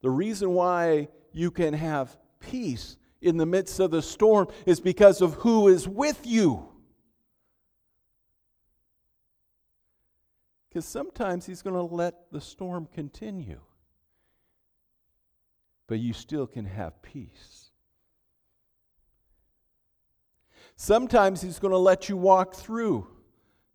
the 0.00 0.10
reason 0.10 0.54
why 0.54 1.08
you 1.32 1.50
can 1.50 1.74
have 1.74 2.16
peace 2.40 2.96
in 3.20 3.36
the 3.36 3.46
midst 3.46 3.78
of 3.80 3.90
the 3.90 4.00
storm 4.00 4.48
is 4.64 4.80
because 4.80 5.20
of 5.20 5.34
who 5.34 5.68
is 5.68 5.86
with 5.86 6.20
you. 6.24 6.68
Because 10.68 10.86
sometimes 10.86 11.46
He's 11.46 11.62
going 11.62 11.76
to 11.76 11.94
let 11.94 12.30
the 12.30 12.40
storm 12.40 12.88
continue, 12.92 13.60
but 15.86 15.98
you 15.98 16.12
still 16.12 16.46
can 16.46 16.64
have 16.64 17.02
peace. 17.02 17.67
Sometimes 20.80 21.42
He's 21.42 21.58
going 21.58 21.72
to 21.72 21.78
let 21.78 22.08
you 22.08 22.16
walk 22.16 22.54
through 22.54 23.08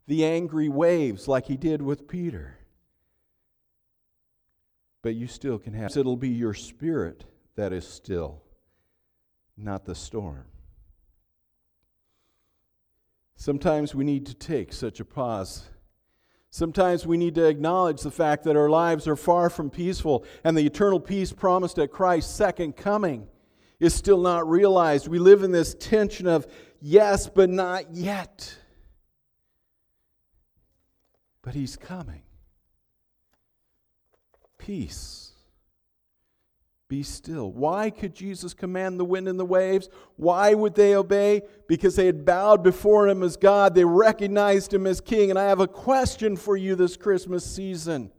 the 0.07 0.23
angry 0.25 0.69
waves 0.69 1.27
like 1.27 1.45
He 1.45 1.57
did 1.57 1.81
with 1.81 2.07
Peter. 2.07 2.57
But 5.01 5.15
you 5.15 5.27
still 5.27 5.59
can 5.59 5.73
have, 5.73 5.95
it'll 5.97 6.15
be 6.15 6.29
your 6.29 6.53
spirit 6.53 7.25
that 7.57 7.73
is 7.73 7.85
still, 7.85 8.41
not 9.57 9.83
the 9.83 9.95
storm. 9.95 10.45
Sometimes 13.35 13.93
we 13.93 14.05
need 14.05 14.25
to 14.27 14.33
take 14.33 14.71
such 14.71 15.01
a 15.01 15.05
pause. 15.05 15.65
Sometimes 16.51 17.05
we 17.05 17.17
need 17.17 17.35
to 17.35 17.45
acknowledge 17.45 18.01
the 18.01 18.11
fact 18.11 18.45
that 18.45 18.55
our 18.55 18.69
lives 18.69 19.09
are 19.09 19.17
far 19.17 19.49
from 19.49 19.69
peaceful 19.69 20.23
and 20.45 20.55
the 20.55 20.65
eternal 20.65 21.01
peace 21.01 21.33
promised 21.33 21.77
at 21.79 21.91
Christ's 21.91 22.33
second 22.33 22.77
coming 22.77 23.27
is 23.81 23.93
still 23.93 24.21
not 24.21 24.49
realized. 24.49 25.09
We 25.09 25.19
live 25.19 25.43
in 25.43 25.51
this 25.51 25.75
tension 25.77 26.25
of 26.27 26.47
yes, 26.83 27.27
but 27.27 27.49
not 27.49 27.93
yet. 27.95 28.55
But 31.41 31.55
he's 31.55 31.75
coming. 31.75 32.21
Peace. 34.57 35.31
Be 36.87 37.01
still. 37.01 37.51
Why 37.51 37.89
could 37.89 38.13
Jesus 38.13 38.53
command 38.53 38.99
the 38.99 39.05
wind 39.05 39.27
and 39.27 39.39
the 39.39 39.45
waves? 39.45 39.89
Why 40.15 40.53
would 40.53 40.75
they 40.75 40.95
obey? 40.95 41.41
Because 41.67 41.95
they 41.95 42.05
had 42.05 42.23
bowed 42.23 42.61
before 42.61 43.07
him 43.07 43.23
as 43.23 43.35
God. 43.35 43.73
They 43.73 43.83
recognized 43.83 44.73
him 44.73 44.85
as 44.85 45.01
king. 45.01 45.31
And 45.31 45.39
I 45.39 45.45
have 45.45 45.59
a 45.59 45.67
question 45.67 46.37
for 46.37 46.55
you 46.55 46.75
this 46.75 46.95
Christmas 46.95 47.43
season. 47.43 48.11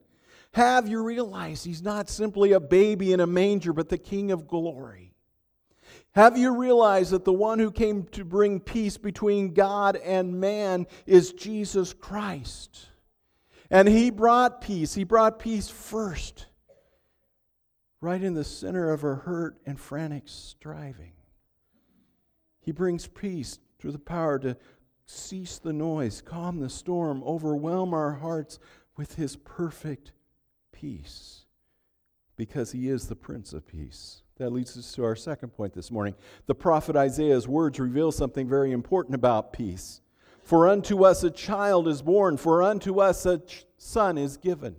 Have 0.52 0.88
you 0.88 1.02
realized 1.02 1.64
he's 1.64 1.82
not 1.82 2.08
simply 2.08 2.52
a 2.52 2.60
baby 2.60 3.12
in 3.12 3.20
a 3.20 3.26
manger, 3.26 3.72
but 3.72 3.88
the 3.88 3.98
king 3.98 4.32
of 4.32 4.48
glory? 4.48 5.13
Have 6.14 6.38
you 6.38 6.56
realized 6.56 7.10
that 7.10 7.24
the 7.24 7.32
one 7.32 7.58
who 7.58 7.72
came 7.72 8.04
to 8.12 8.24
bring 8.24 8.60
peace 8.60 8.96
between 8.96 9.52
God 9.52 9.96
and 9.96 10.40
man 10.40 10.86
is 11.06 11.32
Jesus 11.32 11.92
Christ? 11.92 12.88
And 13.68 13.88
he 13.88 14.10
brought 14.10 14.60
peace. 14.60 14.94
He 14.94 15.02
brought 15.02 15.40
peace 15.40 15.68
first, 15.68 16.46
right 18.00 18.22
in 18.22 18.34
the 18.34 18.44
center 18.44 18.92
of 18.92 19.02
our 19.02 19.16
hurt 19.16 19.56
and 19.66 19.80
frantic 19.80 20.24
striving. 20.26 21.14
He 22.60 22.70
brings 22.70 23.08
peace 23.08 23.58
through 23.80 23.92
the 23.92 23.98
power 23.98 24.38
to 24.38 24.56
cease 25.06 25.58
the 25.58 25.72
noise, 25.72 26.22
calm 26.22 26.60
the 26.60 26.70
storm, 26.70 27.24
overwhelm 27.24 27.92
our 27.92 28.12
hearts 28.12 28.60
with 28.96 29.16
his 29.16 29.34
perfect 29.34 30.12
peace, 30.72 31.44
because 32.36 32.72
he 32.72 32.88
is 32.88 33.08
the 33.08 33.16
Prince 33.16 33.52
of 33.52 33.66
Peace. 33.66 34.22
That 34.38 34.52
leads 34.52 34.76
us 34.76 34.92
to 34.92 35.04
our 35.04 35.14
second 35.14 35.50
point 35.50 35.74
this 35.74 35.90
morning. 35.90 36.14
The 36.46 36.54
prophet 36.54 36.96
Isaiah's 36.96 37.46
words 37.46 37.78
reveal 37.78 38.10
something 38.10 38.48
very 38.48 38.72
important 38.72 39.14
about 39.14 39.52
peace. 39.52 40.00
For 40.42 40.68
unto 40.68 41.04
us 41.04 41.22
a 41.22 41.30
child 41.30 41.88
is 41.88 42.02
born, 42.02 42.36
for 42.36 42.62
unto 42.62 43.00
us 43.00 43.24
a 43.26 43.40
son 43.78 44.18
is 44.18 44.36
given. 44.36 44.76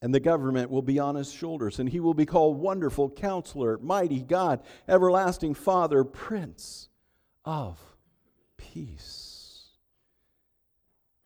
And 0.00 0.12
the 0.12 0.20
government 0.20 0.70
will 0.70 0.82
be 0.82 0.98
on 0.98 1.14
his 1.14 1.32
shoulders, 1.32 1.78
and 1.78 1.88
he 1.88 2.00
will 2.00 2.14
be 2.14 2.26
called 2.26 2.58
Wonderful 2.58 3.10
Counselor, 3.10 3.78
Mighty 3.78 4.20
God, 4.20 4.60
Everlasting 4.88 5.54
Father, 5.54 6.02
Prince 6.02 6.88
of 7.44 7.78
Peace. 8.56 9.66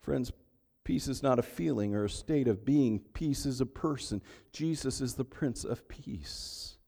Friends, 0.03 0.31
Peace 0.87 1.09
is 1.09 1.21
not 1.21 1.41
a 1.41 1.43
feeling 1.43 1.97
or 1.97 2.05
a 2.05 2.09
state 2.09 2.47
of 2.47 2.65
being, 2.65 3.01
peace 3.13 3.45
is 3.45 3.61
a 3.61 3.67
person. 3.67 4.23
Jesus 4.53 5.01
is 5.01 5.15
the 5.15 5.25
Prince 5.25 5.65
of 5.65 5.89
Peace. 5.89 6.79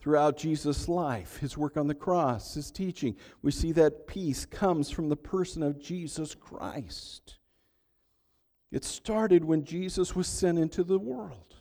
Throughout 0.00 0.38
Jesus' 0.38 0.88
life, 0.88 1.36
his 1.36 1.58
work 1.58 1.76
on 1.76 1.88
the 1.88 1.94
cross, 1.94 2.54
his 2.54 2.70
teaching, 2.70 3.14
we 3.42 3.50
see 3.50 3.70
that 3.72 4.06
peace 4.06 4.46
comes 4.46 4.88
from 4.88 5.10
the 5.10 5.16
person 5.16 5.62
of 5.62 5.78
Jesus 5.78 6.34
Christ. 6.34 7.36
It 8.70 8.82
started 8.82 9.44
when 9.44 9.66
Jesus 9.66 10.16
was 10.16 10.26
sent 10.26 10.58
into 10.58 10.82
the 10.82 10.98
world. 10.98 11.56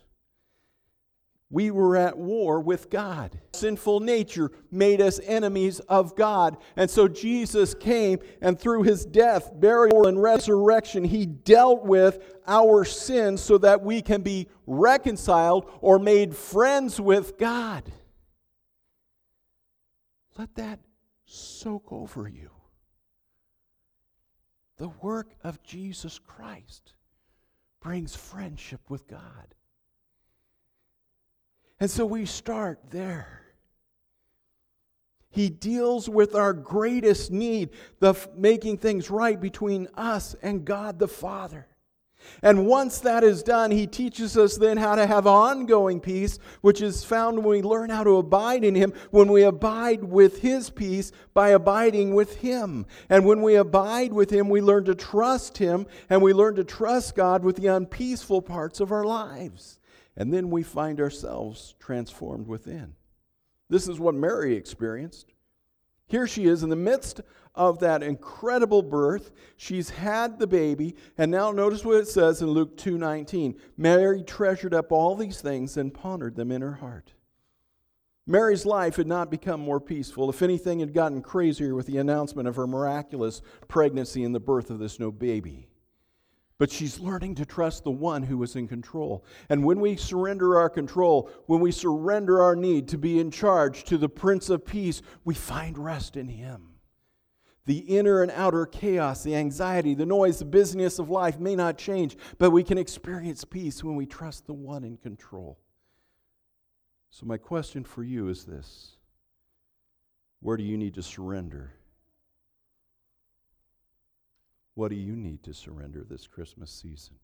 We 1.51 1.69
were 1.69 1.97
at 1.97 2.17
war 2.17 2.61
with 2.61 2.89
God. 2.89 3.37
Sinful 3.53 3.99
nature 3.99 4.51
made 4.71 5.01
us 5.01 5.19
enemies 5.25 5.81
of 5.81 6.15
God. 6.15 6.55
And 6.77 6.89
so 6.89 7.09
Jesus 7.09 7.73
came, 7.75 8.19
and 8.41 8.57
through 8.57 8.83
his 8.83 9.05
death, 9.05 9.51
burial, 9.53 10.07
and 10.07 10.21
resurrection, 10.21 11.03
he 11.03 11.25
dealt 11.25 11.83
with 11.83 12.39
our 12.47 12.85
sins 12.85 13.41
so 13.41 13.57
that 13.57 13.83
we 13.83 14.01
can 14.01 14.21
be 14.21 14.47
reconciled 14.65 15.69
or 15.81 15.99
made 15.99 16.33
friends 16.33 17.01
with 17.01 17.37
God. 17.37 17.83
Let 20.37 20.55
that 20.55 20.79
soak 21.25 21.91
over 21.91 22.29
you. 22.29 22.49
The 24.77 24.89
work 25.01 25.35
of 25.43 25.61
Jesus 25.63 26.17
Christ 26.17 26.93
brings 27.81 28.15
friendship 28.15 28.89
with 28.89 29.05
God. 29.07 29.53
And 31.81 31.89
so 31.89 32.05
we 32.05 32.27
start 32.27 32.79
there. 32.91 33.41
He 35.31 35.49
deals 35.49 36.07
with 36.07 36.35
our 36.35 36.53
greatest 36.53 37.31
need, 37.31 37.71
the 37.99 38.13
making 38.37 38.77
things 38.77 39.09
right 39.09 39.39
between 39.39 39.87
us 39.95 40.35
and 40.43 40.63
God 40.63 40.99
the 40.99 41.07
Father. 41.07 41.67
And 42.43 42.67
once 42.67 42.99
that 42.99 43.23
is 43.23 43.41
done, 43.41 43.71
he 43.71 43.87
teaches 43.87 44.37
us 44.37 44.57
then 44.57 44.77
how 44.77 44.93
to 44.93 45.07
have 45.07 45.25
ongoing 45.25 45.99
peace, 45.99 46.37
which 46.61 46.83
is 46.83 47.03
found 47.03 47.37
when 47.39 47.47
we 47.47 47.61
learn 47.63 47.89
how 47.89 48.03
to 48.03 48.17
abide 48.17 48.63
in 48.63 48.75
him, 48.75 48.93
when 49.09 49.31
we 49.31 49.41
abide 49.41 50.03
with 50.03 50.43
his 50.43 50.69
peace 50.69 51.11
by 51.33 51.49
abiding 51.49 52.13
with 52.13 52.35
him. 52.37 52.85
And 53.09 53.25
when 53.25 53.41
we 53.41 53.55
abide 53.55 54.13
with 54.13 54.29
him, 54.29 54.49
we 54.49 54.61
learn 54.61 54.85
to 54.85 54.93
trust 54.93 55.57
him, 55.57 55.87
and 56.11 56.21
we 56.21 56.31
learn 56.31 56.53
to 56.57 56.63
trust 56.63 57.15
God 57.15 57.43
with 57.43 57.55
the 57.55 57.67
unpeaceful 57.67 58.43
parts 58.43 58.79
of 58.79 58.91
our 58.91 59.03
lives. 59.03 59.79
And 60.15 60.33
then 60.33 60.49
we 60.49 60.63
find 60.63 60.99
ourselves 60.99 61.75
transformed 61.79 62.47
within. 62.47 62.95
This 63.69 63.87
is 63.87 63.99
what 63.99 64.15
Mary 64.15 64.55
experienced. 64.55 65.33
Here 66.07 66.27
she 66.27 66.45
is 66.45 66.61
in 66.61 66.69
the 66.69 66.75
midst 66.75 67.21
of 67.55 67.79
that 67.79 68.03
incredible 68.03 68.81
birth. 68.81 69.31
She's 69.55 69.89
had 69.89 70.39
the 70.39 70.47
baby, 70.47 70.95
and 71.17 71.31
now 71.31 71.51
notice 71.51 71.85
what 71.85 71.97
it 71.97 72.07
says 72.07 72.41
in 72.41 72.49
Luke 72.49 72.75
2:19. 72.75 73.55
Mary 73.77 74.21
treasured 74.23 74.73
up 74.73 74.91
all 74.91 75.15
these 75.15 75.39
things 75.39 75.77
and 75.77 75.93
pondered 75.93 76.35
them 76.35 76.51
in 76.51 76.61
her 76.61 76.73
heart. 76.73 77.13
Mary's 78.27 78.65
life 78.65 78.97
had 78.97 79.07
not 79.07 79.31
become 79.31 79.59
more 79.59 79.79
peaceful. 79.79 80.29
If 80.29 80.41
anything, 80.41 80.79
had 80.79 80.93
gotten 80.93 81.21
crazier 81.21 81.75
with 81.75 81.87
the 81.87 81.97
announcement 81.97 82.47
of 82.47 82.55
her 82.57 82.67
miraculous 82.67 83.41
pregnancy 83.67 84.23
and 84.23 84.35
the 84.35 84.39
birth 84.39 84.69
of 84.69 84.79
this 84.79 84.99
new 84.99 85.11
baby. 85.11 85.67
But 86.61 86.71
she's 86.71 86.99
learning 86.99 87.33
to 87.35 87.45
trust 87.45 87.83
the 87.83 87.89
one 87.89 88.21
who 88.21 88.43
is 88.43 88.55
in 88.55 88.67
control. 88.67 89.25
And 89.49 89.65
when 89.65 89.79
we 89.79 89.95
surrender 89.95 90.59
our 90.59 90.69
control, 90.69 91.27
when 91.47 91.59
we 91.59 91.71
surrender 91.71 92.39
our 92.39 92.55
need 92.55 92.87
to 92.89 92.99
be 92.99 93.19
in 93.19 93.31
charge 93.31 93.83
to 93.85 93.97
the 93.97 94.07
Prince 94.07 94.47
of 94.47 94.63
Peace, 94.63 95.01
we 95.25 95.33
find 95.33 95.75
rest 95.75 96.15
in 96.15 96.27
him. 96.27 96.75
The 97.65 97.79
inner 97.79 98.21
and 98.21 98.29
outer 98.29 98.67
chaos, 98.67 99.23
the 99.23 99.35
anxiety, 99.35 99.95
the 99.95 100.05
noise, 100.05 100.37
the 100.37 100.45
busyness 100.45 100.99
of 100.99 101.09
life 101.09 101.39
may 101.39 101.55
not 101.55 101.79
change, 101.79 102.15
but 102.37 102.51
we 102.51 102.63
can 102.63 102.77
experience 102.77 103.43
peace 103.43 103.83
when 103.83 103.95
we 103.95 104.05
trust 104.05 104.45
the 104.45 104.53
one 104.53 104.83
in 104.83 104.97
control. 104.97 105.57
So, 107.09 107.25
my 107.25 107.37
question 107.37 107.83
for 107.83 108.03
you 108.03 108.29
is 108.29 108.45
this 108.45 108.97
Where 110.41 110.57
do 110.57 110.63
you 110.63 110.77
need 110.77 110.93
to 110.93 111.01
surrender? 111.01 111.73
What 114.75 114.89
do 114.89 114.95
you 114.95 115.15
need 115.15 115.43
to 115.43 115.53
surrender 115.53 116.03
this 116.03 116.27
Christmas 116.27 116.71
season? 116.71 117.15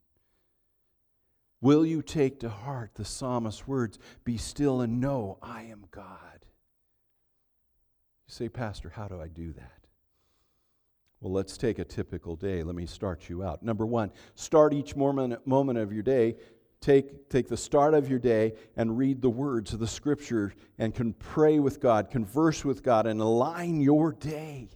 Will 1.61 1.85
you 1.85 2.01
take 2.01 2.39
to 2.41 2.49
heart 2.49 2.91
the 2.95 3.05
psalmist's 3.05 3.67
words, 3.67 3.97
Be 4.23 4.37
still 4.37 4.81
and 4.81 4.99
know 4.99 5.39
I 5.41 5.63
am 5.63 5.85
God? 5.89 6.45
You 8.27 8.33
say, 8.33 8.49
Pastor, 8.49 8.89
how 8.89 9.07
do 9.07 9.19
I 9.21 9.27
do 9.27 9.53
that? 9.53 9.71
Well, 11.19 11.33
let's 11.33 11.57
take 11.57 11.79
a 11.79 11.85
typical 11.85 12.35
day. 12.35 12.61
Let 12.61 12.75
me 12.75 12.85
start 12.85 13.27
you 13.27 13.43
out. 13.43 13.63
Number 13.63 13.85
one, 13.85 14.11
start 14.35 14.73
each 14.73 14.95
moment, 14.95 15.47
moment 15.47 15.79
of 15.79 15.91
your 15.91 16.03
day. 16.03 16.35
Take, 16.79 17.27
take 17.29 17.47
the 17.47 17.57
start 17.57 17.95
of 17.95 18.07
your 18.07 18.19
day 18.19 18.53
and 18.75 18.99
read 18.99 19.23
the 19.23 19.29
words 19.29 19.73
of 19.73 19.79
the 19.79 19.87
scripture 19.87 20.53
and 20.77 20.93
can 20.93 21.13
pray 21.13 21.57
with 21.57 21.79
God, 21.79 22.11
converse 22.11 22.63
with 22.63 22.83
God, 22.83 23.07
and 23.07 23.19
align 23.19 23.81
your 23.81 24.11
day. 24.11 24.69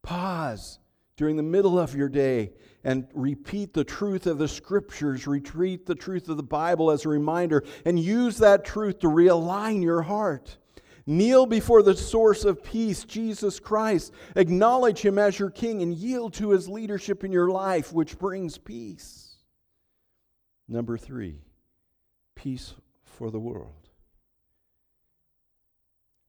Pause 0.00 0.78
during 1.16 1.36
the 1.36 1.42
middle 1.42 1.78
of 1.78 1.94
your 1.94 2.08
day 2.08 2.52
and 2.84 3.06
repeat 3.14 3.72
the 3.72 3.84
truth 3.84 4.26
of 4.26 4.38
the 4.38 4.48
scriptures, 4.48 5.26
repeat 5.26 5.86
the 5.86 5.94
truth 5.94 6.28
of 6.28 6.36
the 6.36 6.42
Bible 6.42 6.90
as 6.90 7.04
a 7.04 7.08
reminder, 7.08 7.62
and 7.84 7.98
use 7.98 8.38
that 8.38 8.64
truth 8.64 8.98
to 9.00 9.06
realign 9.06 9.82
your 9.82 10.02
heart. 10.02 10.58
Kneel 11.06 11.46
before 11.46 11.82
the 11.82 11.96
source 11.96 12.44
of 12.44 12.62
peace, 12.62 13.04
Jesus 13.04 13.58
Christ. 13.58 14.12
Acknowledge 14.36 15.00
him 15.00 15.18
as 15.18 15.38
your 15.38 15.50
king 15.50 15.82
and 15.82 15.94
yield 15.94 16.32
to 16.34 16.50
his 16.50 16.68
leadership 16.68 17.24
in 17.24 17.32
your 17.32 17.50
life, 17.50 17.92
which 17.92 18.18
brings 18.18 18.56
peace. 18.56 19.36
Number 20.68 20.96
three, 20.96 21.40
peace 22.34 22.74
for 23.04 23.30
the 23.30 23.40
world. 23.40 23.88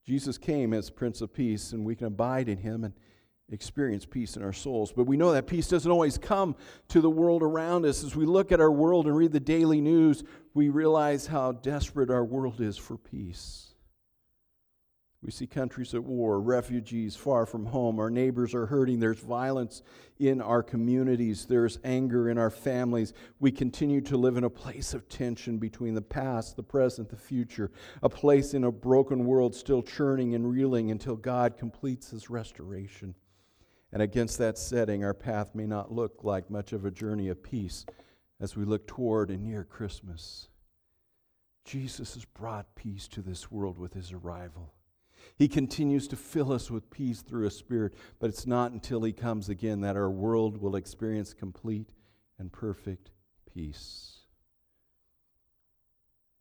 Jesus 0.06 0.38
came 0.38 0.74
as 0.74 0.89
Prince 0.89 1.22
of 1.22 1.34
Peace, 1.34 1.72
and 1.72 1.86
we 1.86 1.96
can 1.96 2.08
abide 2.08 2.50
in 2.50 2.58
him 2.58 2.84
and 2.84 2.93
experience 3.49 4.06
peace 4.06 4.36
in 4.36 4.43
our 4.43 4.53
souls. 4.53 4.91
But 4.91 5.06
we 5.06 5.17
know 5.17 5.32
that 5.34 5.47
peace 5.47 5.67
doesn't 5.67 5.91
always 5.91 6.17
come 6.17 6.56
to 6.89 7.01
the 7.01 7.10
world 7.10 7.43
around 7.43 7.86
us. 7.86 8.03
As 8.03 8.15
we 8.15 8.25
look 8.25 8.51
at 8.51 8.62
our 8.62 8.71
world 8.71 9.06
and 9.06 9.15
read 9.15 9.32
the 9.32 9.39
daily 9.39 9.82
news, 9.82 10.23
we 10.53 10.69
realize 10.69 11.27
how 11.27 11.51
desperate 11.51 12.10
our 12.10 12.25
world 12.25 12.62
is 12.62 12.77
for 12.77 12.97
peace. 12.97 13.73
We 15.23 15.32
see 15.32 15.47
countries 15.47 15.93
at 15.93 16.03
war, 16.03 16.41
refugees 16.41 17.15
far 17.15 17.45
from 17.45 17.67
home. 17.67 17.97
Our 17.97 18.10
neighbors 18.10 18.53
are 18.53 18.65
hurting. 18.65 18.99
There's 18.99 19.19
violence 19.19 19.82
in 20.19 20.41
our 20.41 20.62
communities. 20.62 21.45
There's 21.45 21.79
anger 21.86 22.29
in 22.29 22.38
our 22.38 22.49
families. 22.49 23.13
We 23.39 23.49
continue 23.49 24.01
to 24.01 24.17
live 24.17 24.36
in 24.36 24.43
a 24.43 24.49
place 24.49 24.93
of 24.93 25.08
tension 25.08 25.60
between 25.60 25.93
the 25.93 26.01
past, 26.01 26.58
the 26.58 26.63
present, 26.63 27.08
the 27.08 27.15
future, 27.15 27.71
a 28.01 28.10
place 28.10 28.53
in 28.53 28.65
a 28.65 28.71
broken 28.71 29.23
world 29.23 29.56
still 29.56 29.82
churning 29.82 30.36
and 30.36 30.49
reeling 30.49 30.91
until 30.91 31.15
God 31.15 31.56
completes 31.56 32.10
his 32.10 32.29
restoration. 32.29 33.15
And 33.93 34.01
against 34.01 34.39
that 34.39 34.58
setting, 34.58 35.06
our 35.06 35.13
path 35.13 35.53
may 35.53 35.67
not 35.67 35.91
look 35.91 36.23
like 36.23 36.49
much 36.49 36.73
of 36.73 36.84
a 36.84 36.91
journey 36.91 37.29
of 37.29 37.43
peace 37.43 37.86
as 38.41 38.58
we 38.58 38.65
look 38.65 38.88
toward 38.88 39.29
and 39.29 39.43
near 39.43 39.63
Christmas. 39.63 40.49
Jesus 41.63 42.15
has 42.15 42.25
brought 42.25 42.75
peace 42.75 43.08
to 43.10 43.21
this 43.21 43.51
world 43.51 43.77
with 43.77 43.93
his 43.93 44.12
arrival. 44.12 44.73
He 45.38 45.47
continues 45.47 46.08
to 46.10 46.15
fill 46.15 46.51
us 46.51 46.69
with 46.69 46.89
peace 46.89 47.21
through 47.21 47.45
His 47.45 47.56
Spirit, 47.56 47.93
but 48.19 48.29
it's 48.29 48.45
not 48.45 48.71
until 48.71 49.03
He 49.03 49.13
comes 49.13 49.49
again 49.49 49.82
that 49.82 49.95
our 49.95 50.10
world 50.10 50.58
will 50.58 50.75
experience 50.75 51.34
complete 51.34 51.93
and 52.38 52.51
perfect 52.51 53.12
peace. 53.51 54.19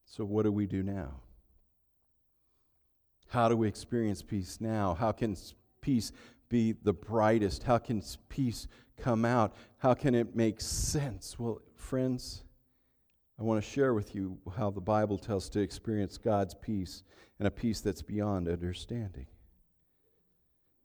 So, 0.04 0.24
what 0.24 0.42
do 0.42 0.52
we 0.52 0.66
do 0.66 0.82
now? 0.82 1.20
How 3.28 3.48
do 3.48 3.56
we 3.56 3.68
experience 3.68 4.20
peace 4.20 4.60
now? 4.60 4.94
How 4.94 5.12
can 5.12 5.36
peace 5.80 6.12
be 6.52 6.72
the 6.72 6.92
brightest? 6.92 7.62
How 7.62 7.78
can 7.78 8.02
peace 8.28 8.68
come 9.00 9.24
out? 9.24 9.54
How 9.78 9.94
can 9.94 10.14
it 10.14 10.36
make 10.36 10.60
sense? 10.60 11.38
Well, 11.38 11.62
friends, 11.76 12.44
I 13.40 13.42
want 13.42 13.64
to 13.64 13.68
share 13.68 13.94
with 13.94 14.14
you 14.14 14.38
how 14.54 14.70
the 14.70 14.80
Bible 14.80 15.16
tells 15.16 15.48
to 15.48 15.60
experience 15.60 16.18
God's 16.18 16.54
peace 16.54 17.04
and 17.38 17.48
a 17.48 17.50
peace 17.50 17.80
that's 17.80 18.02
beyond 18.02 18.48
understanding. 18.48 19.26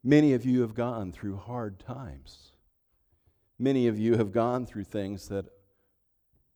Many 0.05 0.33
of 0.33 0.45
you 0.45 0.61
have 0.61 0.73
gone 0.73 1.11
through 1.11 1.35
hard 1.35 1.79
times. 1.79 2.53
Many 3.59 3.87
of 3.87 3.99
you 3.99 4.15
have 4.15 4.31
gone 4.31 4.65
through 4.65 4.85
things 4.85 5.27
that 5.27 5.47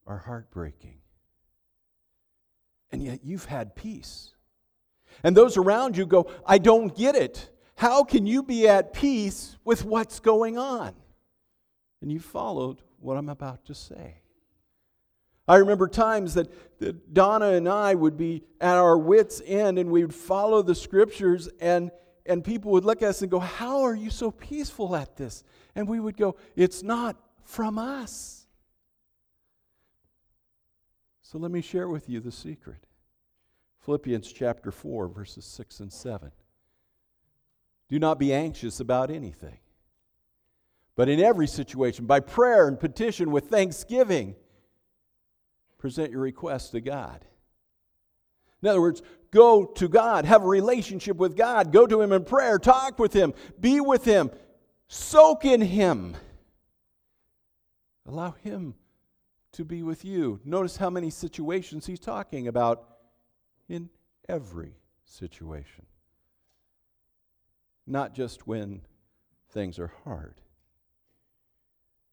are 0.07 0.19
heartbreaking. 0.19 0.99
And 2.93 3.03
yet 3.03 3.19
you've 3.25 3.45
had 3.45 3.75
peace. 3.75 4.35
And 5.21 5.35
those 5.35 5.57
around 5.57 5.97
you 5.97 6.05
go, 6.05 6.31
I 6.45 6.59
don't 6.59 6.95
get 6.95 7.15
it. 7.15 7.50
How 7.75 8.03
can 8.03 8.25
you 8.25 8.43
be 8.43 8.67
at 8.67 8.93
peace 8.93 9.57
with 9.63 9.83
what's 9.83 10.19
going 10.19 10.57
on? 10.57 10.93
And 12.01 12.11
you 12.11 12.19
followed 12.19 12.81
what 12.99 13.17
I'm 13.17 13.29
about 13.29 13.65
to 13.65 13.75
say. 13.75 14.21
I 15.47 15.57
remember 15.57 15.87
times 15.87 16.35
that, 16.35 16.79
that 16.79 17.13
Donna 17.13 17.49
and 17.49 17.67
I 17.67 17.95
would 17.95 18.17
be 18.17 18.43
at 18.59 18.77
our 18.77 18.97
wits' 18.97 19.41
end 19.45 19.79
and 19.79 19.91
we 19.91 20.03
would 20.03 20.13
follow 20.13 20.61
the 20.61 20.75
scriptures, 20.75 21.49
and, 21.59 21.91
and 22.25 22.43
people 22.43 22.71
would 22.71 22.85
look 22.85 23.01
at 23.01 23.09
us 23.09 23.21
and 23.21 23.31
go, 23.31 23.39
How 23.39 23.81
are 23.81 23.95
you 23.95 24.09
so 24.09 24.31
peaceful 24.31 24.95
at 24.95 25.15
this? 25.17 25.43
And 25.75 25.87
we 25.87 25.99
would 25.99 26.15
go, 26.15 26.35
It's 26.55 26.83
not 26.83 27.17
from 27.43 27.77
us. 27.77 28.45
So 31.21 31.37
let 31.37 31.51
me 31.51 31.61
share 31.61 31.87
with 31.87 32.09
you 32.09 32.19
the 32.19 32.31
secret. 32.31 32.85
Philippians 33.79 34.31
chapter 34.31 34.71
4, 34.71 35.07
verses 35.07 35.45
6 35.45 35.79
and 35.79 35.91
7. 35.91 36.31
Do 37.91 37.99
not 37.99 38.17
be 38.17 38.33
anxious 38.33 38.79
about 38.79 39.11
anything 39.11 39.59
But 40.95 41.09
in 41.09 41.19
every 41.19 41.47
situation, 41.47 42.05
by 42.05 42.21
prayer 42.21 42.67
and 42.67 42.79
petition 42.79 43.31
with 43.31 43.49
thanksgiving, 43.49 44.35
present 45.77 46.11
your 46.11 46.21
request 46.21 46.71
to 46.71 46.79
God. 46.79 47.25
In 48.61 48.69
other 48.69 48.79
words, 48.79 49.01
go 49.31 49.65
to 49.65 49.89
God, 49.89 50.23
have 50.23 50.43
a 50.43 50.47
relationship 50.47 51.17
with 51.17 51.35
God, 51.35 51.73
go 51.73 51.85
to 51.85 52.01
Him 52.01 52.13
in 52.13 52.23
prayer, 52.23 52.59
talk 52.59 52.97
with 52.97 53.11
Him, 53.11 53.33
be 53.59 53.81
with 53.81 54.05
Him, 54.05 54.31
soak 54.87 55.43
in 55.43 55.59
Him. 55.59 56.15
Allow 58.05 58.31
Him 58.31 58.75
to 59.53 59.65
be 59.65 59.83
with 59.83 60.05
you. 60.05 60.39
Notice 60.45 60.77
how 60.77 60.89
many 60.89 61.09
situations 61.09 61.87
He's 61.87 61.99
talking 61.99 62.47
about 62.47 62.87
in 63.67 63.89
every 64.29 64.77
situation, 65.03 65.85
not 67.87 68.13
just 68.13 68.47
when 68.47 68.81
things 69.49 69.79
are 69.79 69.91
hard. 70.03 70.41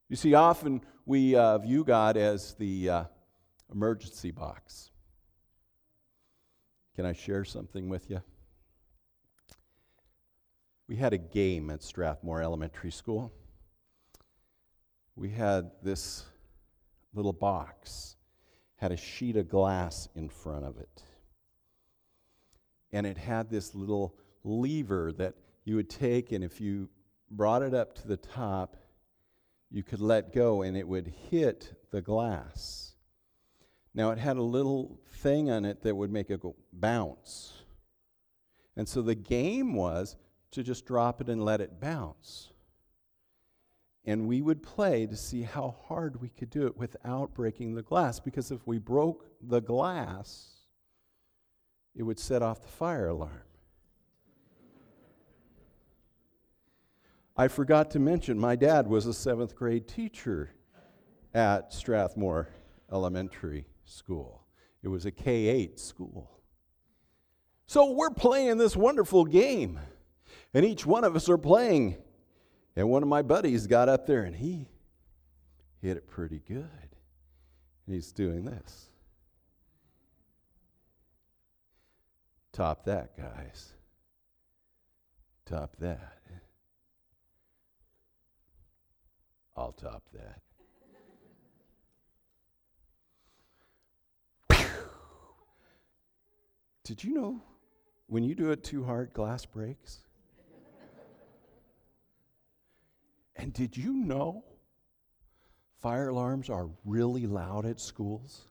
You 0.09 0.17
see, 0.17 0.35
often 0.35 0.81
we 1.07 1.37
uh, 1.37 1.59
view 1.59 1.85
God 1.85 2.17
as 2.17 2.55
the 2.55 2.91
uh, 2.91 3.05
emergency 3.73 4.31
box. 4.31 4.91
Can 6.97 7.05
I 7.05 7.13
share 7.13 7.45
something 7.45 7.89
with 7.89 8.11
you? 8.11 8.23
We 10.89 10.97
had 10.97 11.13
a 11.13 11.19
game 11.19 11.69
at 11.71 11.83
Strathmore 11.83 12.43
Elementary 12.43 12.91
School. 12.91 13.33
We 15.15 15.29
had 15.29 15.71
this 15.83 16.25
little 17.13 17.33
box, 17.33 18.17
had 18.77 18.93
a 18.93 18.97
sheet 18.97 19.37
of 19.37 19.49
glass 19.49 20.09
in 20.15 20.29
front 20.31 20.65
of 20.65 20.79
it. 20.79 21.03
And 22.93 23.07
it 23.07 23.19
had 23.19 23.51
this 23.51 23.75
little 23.75 24.15
lever 24.45 25.13
that 25.19 25.35
you 25.69 25.77
would 25.77 25.91
take, 25.91 26.33
and 26.33 26.43
if 26.43 26.61
you 26.61 26.89
brought 27.31 27.63
it 27.63 27.75
up 27.75 27.95
to 27.97 28.09
the 28.09 28.17
top, 28.17 28.77
you 29.71 29.83
could 29.83 30.01
let 30.01 30.33
go 30.33 30.63
and 30.63 30.77
it 30.77 30.89
would 30.89 31.13
hit 31.31 31.75
the 31.91 32.01
glass. 32.01 32.95
Now, 33.95 34.11
it 34.11 34.19
had 34.19 34.37
a 34.37 34.43
little 34.43 34.99
thing 35.17 35.51
on 35.51 35.65
it 35.65 35.83
that 35.83 35.95
would 35.95 36.11
make 36.11 36.31
it 36.31 36.41
go 36.41 36.57
bounce. 36.73 37.53
And 38.77 38.89
so 38.89 39.03
the 39.03 39.15
game 39.15 39.75
was 39.75 40.17
to 40.53 40.63
just 40.63 40.87
drop 40.87 41.21
it 41.21 41.29
and 41.29 41.45
let 41.45 41.61
it 41.61 41.81
bounce. 41.81 42.51
And 44.05 44.27
we 44.27 44.41
would 44.41 44.63
play 44.63 45.07
to 45.07 45.17
see 45.17 45.43
how 45.43 45.77
hard 45.87 46.23
we 46.23 46.31
could 46.31 46.49
do 46.49 46.67
it 46.67 46.79
without 46.79 47.35
breaking 47.35 47.75
the 47.75 47.83
glass. 47.83 48.21
Because 48.21 48.51
if 48.51 48.67
we 48.67 48.79
broke 48.79 49.27
the 49.43 49.61
glass, 49.61 50.49
it 51.95 52.05
would 52.05 52.19
set 52.19 52.41
off 52.41 52.63
the 52.63 52.69
fire 52.69 53.09
alarm. 53.09 53.48
I 57.39 57.47
forgot 57.47 57.93
to 57.93 58.01
mention, 58.01 58.37
my 58.37 58.57
dad 58.57 58.89
was 58.89 59.07
a 59.07 59.15
seventh 59.15 59.55
grade 59.55 59.87
teacher 59.87 60.51
at 61.33 61.73
Strathmore 61.73 62.49
Elementary 62.93 63.65
School. 63.85 64.45
It 64.83 64.89
was 64.89 65.07
a 65.07 65.13
K 65.13 65.47
8 65.47 65.79
school. 65.79 66.33
So 67.67 67.93
we're 67.93 68.11
playing 68.11 68.59
this 68.59 68.77
wonderful 68.77 69.25
game, 69.25 69.79
and 70.53 70.65
each 70.65 70.85
one 70.85 71.05
of 71.05 71.15
us 71.15 71.29
are 71.29 71.39
playing. 71.39 71.99
And 72.75 72.89
one 72.89 73.05
of 73.05 73.09
my 73.09 73.23
buddies 73.23 73.69
got 73.69 73.89
up 73.89 74.07
there 74.07 74.23
and 74.23 74.35
he 74.35 74.67
hit 75.81 75.97
it 75.97 76.09
pretty 76.09 76.41
good. 76.47 76.69
He's 77.87 78.11
doing 78.11 78.45
this. 78.45 78.91
Top 82.53 82.85
that, 82.87 83.17
guys. 83.17 83.73
Top 85.45 85.77
that. 85.79 86.18
I'll 89.59 89.73
top 89.73 90.05
that. 90.13 90.41
Did 96.85 97.03
you 97.03 97.13
know 97.13 97.43
when 98.07 98.23
you 98.23 98.37
do 98.37 98.53
it 98.53 98.63
too 98.63 98.85
hard, 98.85 99.13
glass 99.13 99.45
breaks? 99.45 99.99
and 103.37 103.53
did 103.53 103.77
you 103.77 103.93
know 103.93 104.45
fire 105.83 106.09
alarms 106.09 106.49
are 106.49 106.71
really 106.85 107.27
loud 107.27 107.67
at 107.67 107.81
schools? 107.81 108.43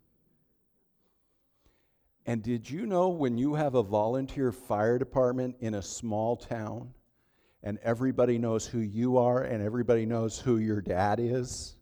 And 2.25 2.43
did 2.43 2.69
you 2.69 2.85
know 2.85 3.07
when 3.07 3.37
you 3.37 3.55
have 3.55 3.75
a 3.75 3.83
volunteer 3.83 4.51
fire 4.51 4.99
department 4.99 5.55
in 5.61 5.75
a 5.75 5.81
small 5.81 6.35
town, 6.35 6.93
and 7.67 7.77
everybody 7.83 8.37
knows 8.37 8.65
who 8.65 8.79
you 8.79 9.17
are 9.17 9.43
and 9.43 9.61
everybody 9.61 10.05
knows 10.05 10.39
who 10.39 10.55
your 10.55 10.79
dad 10.79 11.19
is, 11.19 11.75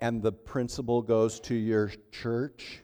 and 0.00 0.20
the 0.20 0.32
principal 0.32 1.00
goes 1.00 1.38
to 1.38 1.54
your 1.54 1.92
church, 2.10 2.80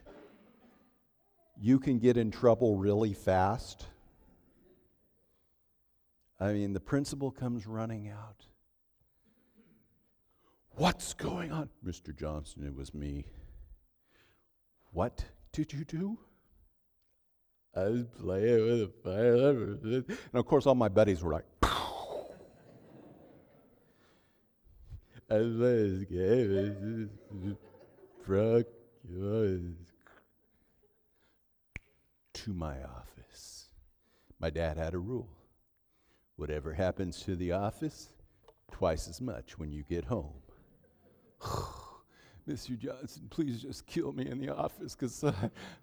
you 1.59 1.77
can 1.77 1.99
get 1.99 2.15
in 2.15 2.31
trouble 2.31 2.77
really 2.77 3.13
fast. 3.13 3.87
I 6.39 6.53
mean, 6.53 6.71
the 6.71 6.79
principal 6.79 7.29
comes 7.29 7.67
running 7.67 8.07
out. 8.07 8.45
What's 10.77 11.13
going 11.13 11.51
on? 11.51 11.67
Mr. 11.85 12.17
Johnson, 12.17 12.65
it 12.65 12.73
was 12.73 12.93
me. 12.93 13.25
What 14.93 15.25
did 15.51 15.73
you 15.73 15.83
do? 15.83 16.17
I 17.75 17.83
was 17.83 18.05
playing 18.17 18.65
with 18.65 18.81
a 18.81 18.91
fire. 19.03 20.03
And 20.07 20.35
of 20.35 20.45
course, 20.45 20.65
all 20.65 20.75
my 20.75 20.87
buddies 20.87 21.21
were 21.21 21.33
like, 21.33 21.43
I 25.31 25.37
game. 26.09 27.09
Truck 28.25 28.65
to 32.33 32.53
my 32.53 32.83
office. 32.83 33.67
My 34.39 34.49
dad 34.49 34.75
had 34.75 34.93
a 34.93 34.97
rule. 34.97 35.29
Whatever 36.35 36.73
happens 36.73 37.23
to 37.23 37.37
the 37.37 37.53
office, 37.53 38.09
twice 38.73 39.07
as 39.07 39.21
much 39.21 39.57
when 39.57 39.71
you 39.71 39.83
get 39.83 40.03
home. 40.03 40.33
Mr. 42.49 42.77
Johnson, 42.77 43.27
please 43.29 43.61
just 43.61 43.85
kill 43.85 44.11
me 44.11 44.27
in 44.27 44.37
the 44.37 44.53
office 44.53 44.95
because 44.95 45.23
uh, 45.23 45.31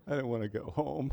I 0.06 0.16
don't 0.16 0.28
want 0.28 0.42
to 0.42 0.48
go 0.50 0.64
home. 0.64 1.10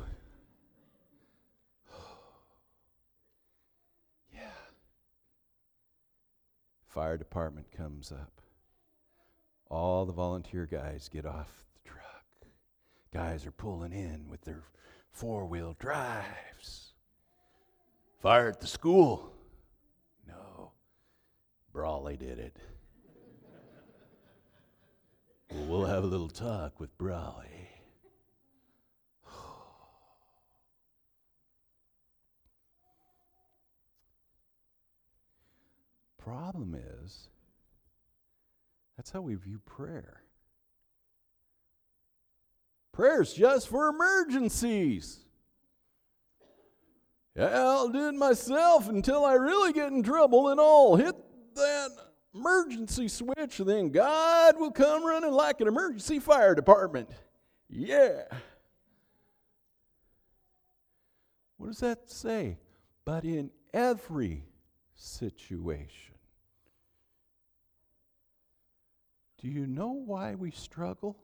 Fire 6.95 7.17
department 7.17 7.67
comes 7.75 8.09
up. 8.13 8.39
All 9.69 10.05
the 10.05 10.13
volunteer 10.13 10.65
guys 10.65 11.09
get 11.09 11.25
off 11.25 11.65
the 11.73 11.89
truck. 11.89 12.23
Guys 13.13 13.45
are 13.45 13.51
pulling 13.51 13.91
in 13.91 14.29
with 14.29 14.39
their 14.43 14.63
four 15.11 15.45
wheel 15.45 15.75
drives. 15.77 16.93
Fire 18.21 18.47
at 18.47 18.61
the 18.61 18.67
school. 18.67 19.33
No, 20.25 20.71
Brawley 21.73 22.15
did 22.15 22.39
it. 22.39 22.55
well, 25.51 25.65
we'll 25.65 25.85
have 25.87 26.05
a 26.05 26.07
little 26.07 26.29
talk 26.29 26.79
with 26.79 26.97
Brawley. 26.97 27.64
Problem 36.25 36.75
is, 37.03 37.29
that's 38.97 39.11
how 39.11 39.21
we 39.21 39.35
view 39.35 39.59
prayer. 39.63 40.23
Prayer's 42.91 43.31
just 43.31 43.67
for 43.67 43.89
emergencies. 43.89 45.19
Yeah, 47.35 47.61
I'll 47.61 47.89
do 47.89 48.07
it 48.07 48.15
myself 48.15 48.89
until 48.89 49.23
I 49.23 49.33
really 49.33 49.71
get 49.71 49.91
in 49.91 50.01
trouble, 50.01 50.49
and 50.49 50.59
I'll 50.59 50.95
hit 50.95 51.15
that 51.53 51.91
emergency 52.33 53.07
switch, 53.07 53.59
and 53.59 53.69
then 53.69 53.89
God 53.89 54.59
will 54.59 54.71
come 54.71 55.05
running 55.05 55.31
like 55.31 55.61
an 55.61 55.67
emergency 55.67 56.17
fire 56.17 56.55
department. 56.55 57.07
Yeah. 57.69 58.23
What 61.57 61.67
does 61.67 61.81
that 61.81 62.09
say? 62.09 62.57
But 63.05 63.25
in 63.25 63.51
every 63.75 64.45
situation. 64.95 66.14
Do 69.45 69.51
you 69.51 69.67
know 69.67 69.91
why 69.91 70.35
we 70.35 70.51
struggle? 70.51 71.15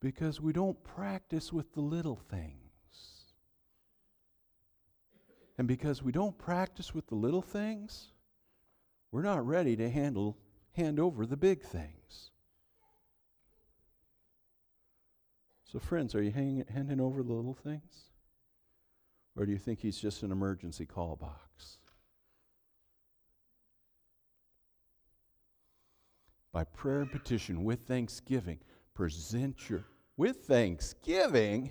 because 0.00 0.40
we 0.40 0.52
don't 0.52 0.82
practice 0.84 1.52
with 1.52 1.72
the 1.72 1.80
little 1.80 2.16
things. 2.16 2.54
And 5.56 5.66
because 5.66 6.02
we 6.02 6.12
don't 6.12 6.38
practice 6.38 6.94
with 6.94 7.08
the 7.08 7.16
little 7.16 7.42
things, 7.42 8.12
we're 9.10 9.22
not 9.22 9.44
ready 9.44 9.74
to 9.76 9.90
handle 9.90 10.36
hand 10.72 11.00
over 11.00 11.26
the 11.26 11.36
big 11.36 11.62
things. 11.62 12.30
So, 15.64 15.80
friends, 15.80 16.14
are 16.14 16.22
you 16.22 16.30
hang, 16.30 16.64
handing 16.72 17.00
over 17.00 17.22
the 17.22 17.32
little 17.32 17.54
things? 17.54 18.12
Or 19.36 19.44
do 19.44 19.52
you 19.52 19.58
think 19.58 19.80
he's 19.80 19.98
just 19.98 20.22
an 20.22 20.30
emergency 20.30 20.86
call 20.86 21.16
box? 21.16 21.78
By 26.52 26.64
prayer 26.64 27.00
and 27.00 27.12
petition 27.12 27.64
with 27.64 27.80
thanksgiving. 27.80 28.58
Present 28.94 29.68
your 29.68 29.84
with 30.16 30.44
thanksgiving. 30.46 31.70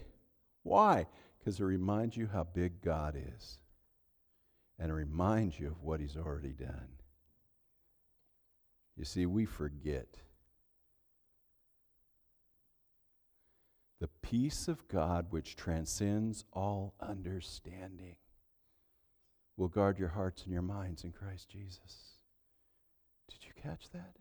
Why? 0.63 1.05
Because 1.37 1.59
it 1.59 1.63
reminds 1.63 2.17
you 2.17 2.27
how 2.31 2.43
big 2.43 2.81
God 2.81 3.15
is. 3.15 3.59
And 4.79 4.91
it 4.91 4.93
reminds 4.93 5.59
you 5.59 5.67
of 5.67 5.81
what 5.81 5.99
He's 5.99 6.15
already 6.15 6.53
done. 6.53 6.87
You 8.95 9.05
see, 9.05 9.25
we 9.25 9.45
forget. 9.45 10.07
The 13.99 14.09
peace 14.21 14.67
of 14.67 14.87
God, 14.87 15.27
which 15.31 15.55
transcends 15.55 16.45
all 16.53 16.93
understanding, 16.99 18.15
will 19.55 19.67
guard 19.67 19.97
your 19.97 20.09
hearts 20.09 20.43
and 20.43 20.53
your 20.53 20.61
minds 20.61 21.03
in 21.03 21.11
Christ 21.11 21.49
Jesus. 21.49 22.19
Did 23.27 23.39
you 23.45 23.51
catch 23.61 23.89
that? 23.91 24.15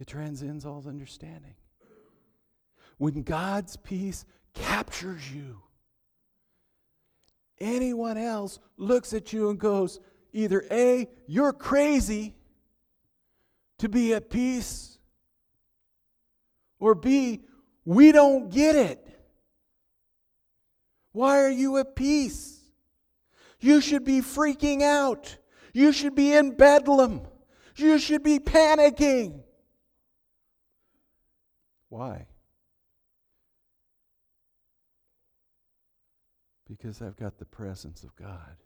It 0.00 0.06
transcends 0.06 0.66
all 0.66 0.84
understanding. 0.86 1.54
When 2.98 3.22
God's 3.22 3.76
peace 3.76 4.24
captures 4.52 5.32
you, 5.32 5.60
anyone 7.60 8.18
else 8.18 8.58
looks 8.76 9.12
at 9.12 9.32
you 9.32 9.50
and 9.50 9.58
goes, 9.58 10.00
either 10.32 10.64
A, 10.70 11.08
you're 11.26 11.52
crazy 11.52 12.34
to 13.78 13.88
be 13.88 14.14
at 14.14 14.30
peace, 14.30 14.98
or 16.78 16.94
B, 16.94 17.44
we 17.84 18.12
don't 18.12 18.50
get 18.50 18.76
it. 18.76 19.00
Why 21.12 21.40
are 21.42 21.50
you 21.50 21.76
at 21.78 21.94
peace? 21.94 22.60
You 23.60 23.80
should 23.80 24.04
be 24.04 24.20
freaking 24.20 24.82
out. 24.82 25.36
You 25.72 25.92
should 25.92 26.14
be 26.14 26.34
in 26.34 26.56
bedlam. 26.56 27.22
You 27.76 27.98
should 27.98 28.22
be 28.22 28.38
panicking. 28.38 29.43
Why? 31.94 32.26
Because 36.68 37.00
I've 37.00 37.16
got 37.16 37.38
the 37.38 37.44
presence 37.44 38.02
of 38.02 38.16
God. 38.16 38.56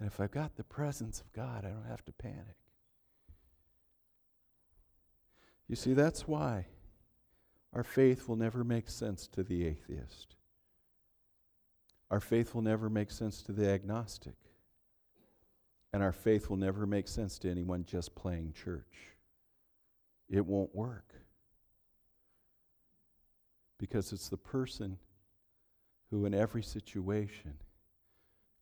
And 0.00 0.08
if 0.08 0.18
I've 0.18 0.32
got 0.32 0.56
the 0.56 0.64
presence 0.64 1.20
of 1.20 1.32
God, 1.32 1.64
I 1.64 1.68
don't 1.68 1.86
have 1.88 2.04
to 2.06 2.12
panic. 2.12 2.56
You 5.68 5.76
see, 5.76 5.92
that's 5.92 6.26
why 6.26 6.66
our 7.72 7.84
faith 7.84 8.26
will 8.26 8.34
never 8.34 8.64
make 8.64 8.90
sense 8.90 9.28
to 9.28 9.44
the 9.44 9.64
atheist. 9.64 10.34
Our 12.10 12.18
faith 12.18 12.52
will 12.52 12.62
never 12.62 12.90
make 12.90 13.12
sense 13.12 13.42
to 13.42 13.52
the 13.52 13.68
agnostic. 13.68 14.34
And 15.92 16.02
our 16.02 16.10
faith 16.10 16.50
will 16.50 16.56
never 16.56 16.84
make 16.84 17.06
sense 17.06 17.38
to 17.38 17.48
anyone 17.48 17.84
just 17.84 18.16
playing 18.16 18.54
church. 18.54 19.09
It 20.30 20.46
won't 20.46 20.74
work. 20.74 21.12
Because 23.78 24.12
it's 24.12 24.28
the 24.28 24.36
person 24.36 24.98
who, 26.10 26.24
in 26.24 26.34
every 26.34 26.62
situation, 26.62 27.54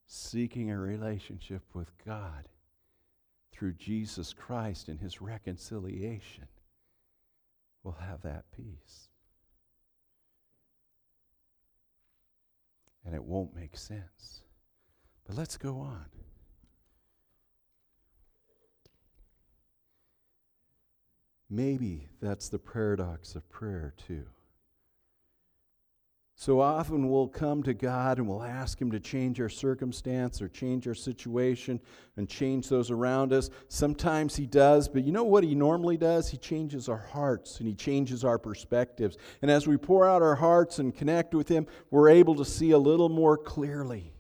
seeking 0.06 0.70
a 0.70 0.78
relationship 0.78 1.62
with 1.74 1.92
God 2.04 2.48
through 3.52 3.74
Jesus 3.74 4.32
Christ 4.32 4.88
and 4.88 4.98
his 5.00 5.20
reconciliation 5.20 6.46
will 7.82 7.96
have 8.00 8.22
that 8.22 8.44
peace. 8.56 9.08
And 13.04 13.14
it 13.14 13.24
won't 13.24 13.54
make 13.54 13.76
sense. 13.76 14.42
But 15.26 15.36
let's 15.36 15.56
go 15.56 15.80
on. 15.80 16.06
Maybe 21.50 22.08
that's 22.20 22.48
the 22.48 22.58
paradox 22.58 23.34
of 23.34 23.48
prayer, 23.48 23.94
too. 24.06 24.26
So 26.40 26.60
often 26.60 27.08
we'll 27.08 27.26
come 27.26 27.64
to 27.64 27.74
God 27.74 28.18
and 28.18 28.28
we'll 28.28 28.44
ask 28.44 28.80
Him 28.80 28.92
to 28.92 29.00
change 29.00 29.40
our 29.40 29.48
circumstance 29.48 30.40
or 30.40 30.48
change 30.48 30.86
our 30.86 30.94
situation 30.94 31.80
and 32.16 32.28
change 32.28 32.68
those 32.68 32.92
around 32.92 33.32
us. 33.32 33.50
Sometimes 33.66 34.36
He 34.36 34.46
does, 34.46 34.88
but 34.88 35.02
you 35.02 35.10
know 35.10 35.24
what 35.24 35.42
He 35.42 35.56
normally 35.56 35.96
does? 35.96 36.28
He 36.28 36.36
changes 36.36 36.88
our 36.88 36.96
hearts 37.12 37.58
and 37.58 37.66
He 37.66 37.74
changes 37.74 38.24
our 38.24 38.38
perspectives. 38.38 39.16
And 39.42 39.50
as 39.50 39.66
we 39.66 39.76
pour 39.76 40.06
out 40.06 40.22
our 40.22 40.36
hearts 40.36 40.78
and 40.78 40.94
connect 40.94 41.34
with 41.34 41.48
Him, 41.48 41.66
we're 41.90 42.08
able 42.08 42.36
to 42.36 42.44
see 42.44 42.70
a 42.70 42.78
little 42.78 43.08
more 43.08 43.36
clearly. 43.36 44.12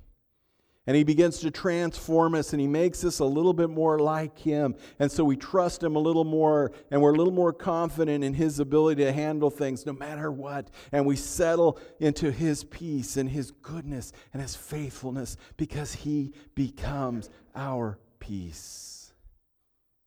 And 0.88 0.96
he 0.96 1.04
begins 1.04 1.40
to 1.40 1.50
transform 1.50 2.34
us 2.34 2.54
and 2.54 2.62
he 2.62 2.66
makes 2.66 3.04
us 3.04 3.18
a 3.18 3.24
little 3.26 3.52
bit 3.52 3.68
more 3.68 3.98
like 3.98 4.38
him. 4.38 4.74
And 4.98 5.12
so 5.12 5.22
we 5.22 5.36
trust 5.36 5.82
him 5.82 5.96
a 5.96 5.98
little 5.98 6.24
more 6.24 6.72
and 6.90 7.02
we're 7.02 7.12
a 7.12 7.16
little 7.16 7.30
more 7.30 7.52
confident 7.52 8.24
in 8.24 8.32
his 8.32 8.58
ability 8.58 9.04
to 9.04 9.12
handle 9.12 9.50
things 9.50 9.84
no 9.84 9.92
matter 9.92 10.32
what. 10.32 10.70
And 10.90 11.04
we 11.04 11.14
settle 11.14 11.78
into 12.00 12.32
his 12.32 12.64
peace 12.64 13.18
and 13.18 13.28
his 13.28 13.50
goodness 13.50 14.12
and 14.32 14.40
his 14.40 14.56
faithfulness 14.56 15.36
because 15.58 15.92
he 15.92 16.32
becomes 16.54 17.28
our 17.54 17.98
peace. 18.18 19.12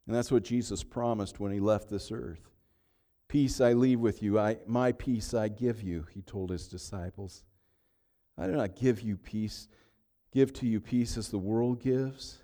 And 0.07 0.15
that's 0.15 0.31
what 0.31 0.41
Jesus 0.41 0.83
promised 0.83 1.39
when 1.39 1.51
he 1.51 1.59
left 1.59 1.91
this 1.91 2.11
earth. 2.11 2.49
Peace 3.27 3.61
I 3.61 3.73
leave 3.73 3.99
with 3.99 4.23
you, 4.23 4.39
I, 4.39 4.57
my 4.65 4.93
peace 4.93 5.35
I 5.35 5.47
give 5.47 5.83
you, 5.83 6.07
he 6.11 6.23
told 6.23 6.49
his 6.49 6.67
disciples. 6.67 7.43
I 8.35 8.47
do 8.47 8.53
not 8.53 8.75
give 8.75 9.01
you 9.01 9.15
peace 9.15 9.67
give 10.31 10.53
to 10.53 10.67
you 10.67 10.79
peace 10.79 11.17
as 11.17 11.29
the 11.29 11.37
world 11.37 11.81
gives. 11.81 12.39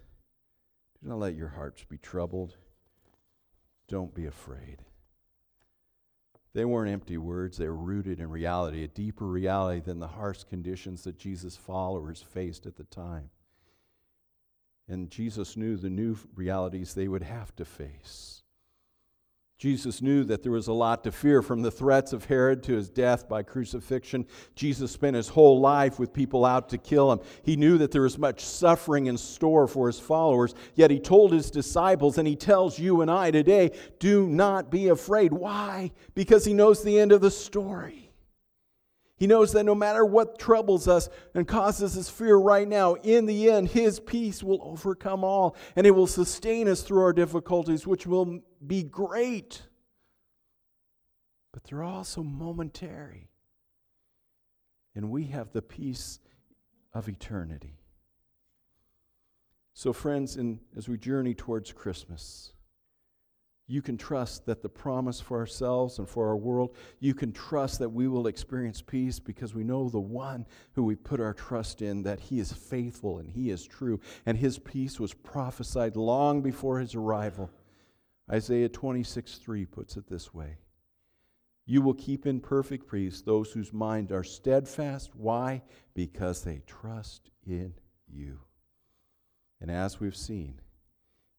Do 1.01 1.09
not 1.09 1.19
let 1.19 1.35
your 1.35 1.49
hearts 1.49 1.83
be 1.83 1.97
troubled. 1.97 2.57
Don't 3.87 4.13
be 4.13 4.25
afraid. 4.25 4.83
They 6.53 6.65
weren't 6.65 6.91
empty 6.91 7.17
words, 7.17 7.57
they 7.57 7.67
were 7.67 7.75
rooted 7.75 8.19
in 8.19 8.29
reality, 8.29 8.83
a 8.83 8.87
deeper 8.87 9.27
reality 9.27 9.79
than 9.79 9.99
the 9.99 10.07
harsh 10.07 10.43
conditions 10.43 11.03
that 11.03 11.19
Jesus' 11.19 11.55
followers 11.55 12.21
faced 12.21 12.65
at 12.65 12.75
the 12.75 12.83
time. 12.85 13.29
And 14.87 15.11
Jesus 15.11 15.55
knew 15.55 15.77
the 15.77 15.89
new 15.89 16.17
realities 16.33 16.93
they 16.93 17.07
would 17.07 17.21
have 17.21 17.55
to 17.57 17.65
face. 17.65 18.41
Jesus 19.57 20.03
knew 20.03 20.23
that 20.25 20.43
there 20.43 20.51
was 20.51 20.67
a 20.67 20.73
lot 20.73 21.03
to 21.03 21.11
fear 21.11 21.41
from 21.41 21.63
the 21.63 21.71
threats 21.71 22.13
of 22.13 22.25
Herod 22.25 22.61
to 22.63 22.73
his 22.73 22.89
death 22.89 23.27
by 23.27 23.41
crucifixion. 23.41 24.27
Jesus 24.53 24.91
spent 24.91 25.15
his 25.15 25.29
whole 25.29 25.59
life 25.59 25.97
with 25.97 26.13
people 26.13 26.45
out 26.45 26.69
to 26.69 26.77
kill 26.77 27.11
him. 27.11 27.19
He 27.41 27.55
knew 27.55 27.79
that 27.79 27.91
there 27.91 28.03
was 28.03 28.19
much 28.19 28.45
suffering 28.45 29.07
in 29.07 29.17
store 29.17 29.67
for 29.67 29.87
his 29.87 29.99
followers, 29.99 30.53
yet 30.75 30.91
he 30.91 30.99
told 30.99 31.31
his 31.31 31.49
disciples, 31.49 32.19
and 32.19 32.27
he 32.27 32.35
tells 32.35 32.77
you 32.77 33.01
and 33.01 33.09
I 33.09 33.31
today, 33.31 33.71
do 33.97 34.27
not 34.27 34.69
be 34.69 34.89
afraid. 34.89 35.33
Why? 35.33 35.91
Because 36.13 36.45
he 36.45 36.53
knows 36.53 36.83
the 36.83 36.99
end 36.99 37.11
of 37.11 37.21
the 37.21 37.31
story. 37.31 38.06
He 39.17 39.25
knows 39.25 39.51
that 39.53 39.65
no 39.65 39.73
matter 39.73 40.05
what 40.05 40.37
troubles 40.37 40.87
us 40.87 41.09
and 41.33 41.47
causes 41.47 41.97
us 41.97 42.07
fear 42.07 42.35
right 42.35 42.67
now, 42.67 42.93
in 42.95 43.25
the 43.25 43.49
end, 43.49 43.69
His 43.69 43.99
peace 43.99 44.43
will 44.43 44.61
overcome 44.61 45.23
all 45.23 45.55
and 45.75 45.87
it 45.87 45.91
will 45.91 46.07
sustain 46.07 46.67
us 46.67 46.81
through 46.81 47.01
our 47.01 47.13
difficulties, 47.13 47.87
which 47.87 48.05
will 48.05 48.41
be 48.65 48.83
great. 48.83 49.63
But 51.51 51.63
they're 51.63 51.83
also 51.83 52.21
momentary. 52.21 53.31
And 54.93 55.09
we 55.09 55.25
have 55.25 55.51
the 55.51 55.63
peace 55.63 56.19
of 56.93 57.09
eternity. 57.09 57.79
So, 59.73 59.93
friends, 59.93 60.37
in, 60.37 60.59
as 60.75 60.87
we 60.87 60.97
journey 60.97 61.33
towards 61.33 61.71
Christmas, 61.71 62.53
you 63.69 63.81
can 63.81 63.97
trust 63.97 64.45
that 64.45 64.61
the 64.61 64.69
promise 64.69 65.19
for 65.19 65.37
ourselves 65.37 65.99
and 65.99 66.07
for 66.07 66.29
our 66.29 66.37
world, 66.37 66.73
you 66.99 67.13
can 67.13 67.33
trust 67.33 67.79
that 67.79 67.89
we 67.89 68.07
will 68.07 68.27
experience 68.27 68.81
peace 68.81 69.19
because 69.19 69.53
we 69.53 69.65
know 69.65 69.89
the 69.89 69.99
one 69.99 70.45
who 70.73 70.83
we 70.85 70.95
put 70.95 71.19
our 71.19 71.33
trust 71.33 71.81
in, 71.81 72.01
that 72.03 72.21
he 72.21 72.39
is 72.39 72.53
faithful 72.53 73.19
and 73.19 73.29
he 73.29 73.49
is 73.49 73.65
true. 73.65 73.99
And 74.25 74.37
his 74.37 74.57
peace 74.57 75.01
was 75.01 75.13
prophesied 75.13 75.97
long 75.97 76.41
before 76.41 76.79
his 76.79 76.95
arrival. 76.95 77.51
Isaiah 78.31 78.69
26 78.69 79.35
3 79.35 79.65
puts 79.65 79.97
it 79.97 80.09
this 80.09 80.33
way 80.33 80.57
You 81.65 81.81
will 81.81 81.93
keep 81.93 82.25
in 82.25 82.39
perfect 82.39 82.89
peace 82.89 83.21
those 83.21 83.51
whose 83.51 83.73
mind 83.73 84.13
are 84.13 84.23
steadfast. 84.23 85.13
Why? 85.13 85.61
Because 85.93 86.41
they 86.41 86.61
trust 86.65 87.31
in 87.45 87.73
you. 88.07 88.39
And 89.59 89.69
as 89.69 89.99
we've 89.99 90.15
seen, 90.15 90.61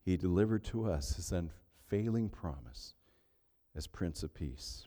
he 0.04 0.18
delivered 0.18 0.64
to 0.64 0.90
us 0.90 1.16
his 1.16 1.32
unfailing 1.32 1.54
unfailing 1.90 2.28
promise 2.28 2.94
as 3.74 3.86
Prince 3.86 4.22
of 4.22 4.34
Peace. 4.34 4.84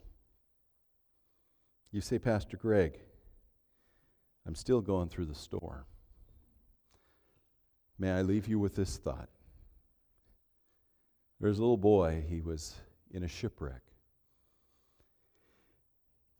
You 1.90 2.00
say, 2.00 2.18
Pastor 2.18 2.56
Greg, 2.56 2.98
I'm 4.46 4.54
still 4.54 4.80
going 4.80 5.08
through 5.08 5.26
the 5.26 5.34
storm. 5.34 5.84
May 7.98 8.10
I 8.10 8.22
leave 8.22 8.48
you 8.48 8.58
with 8.58 8.74
this 8.74 8.96
thought? 8.96 9.28
There 11.40 11.48
was 11.48 11.58
a 11.58 11.62
little 11.62 11.76
boy, 11.76 12.24
he 12.28 12.40
was 12.40 12.74
in 13.10 13.24
a 13.24 13.28
shipwreck. 13.28 13.82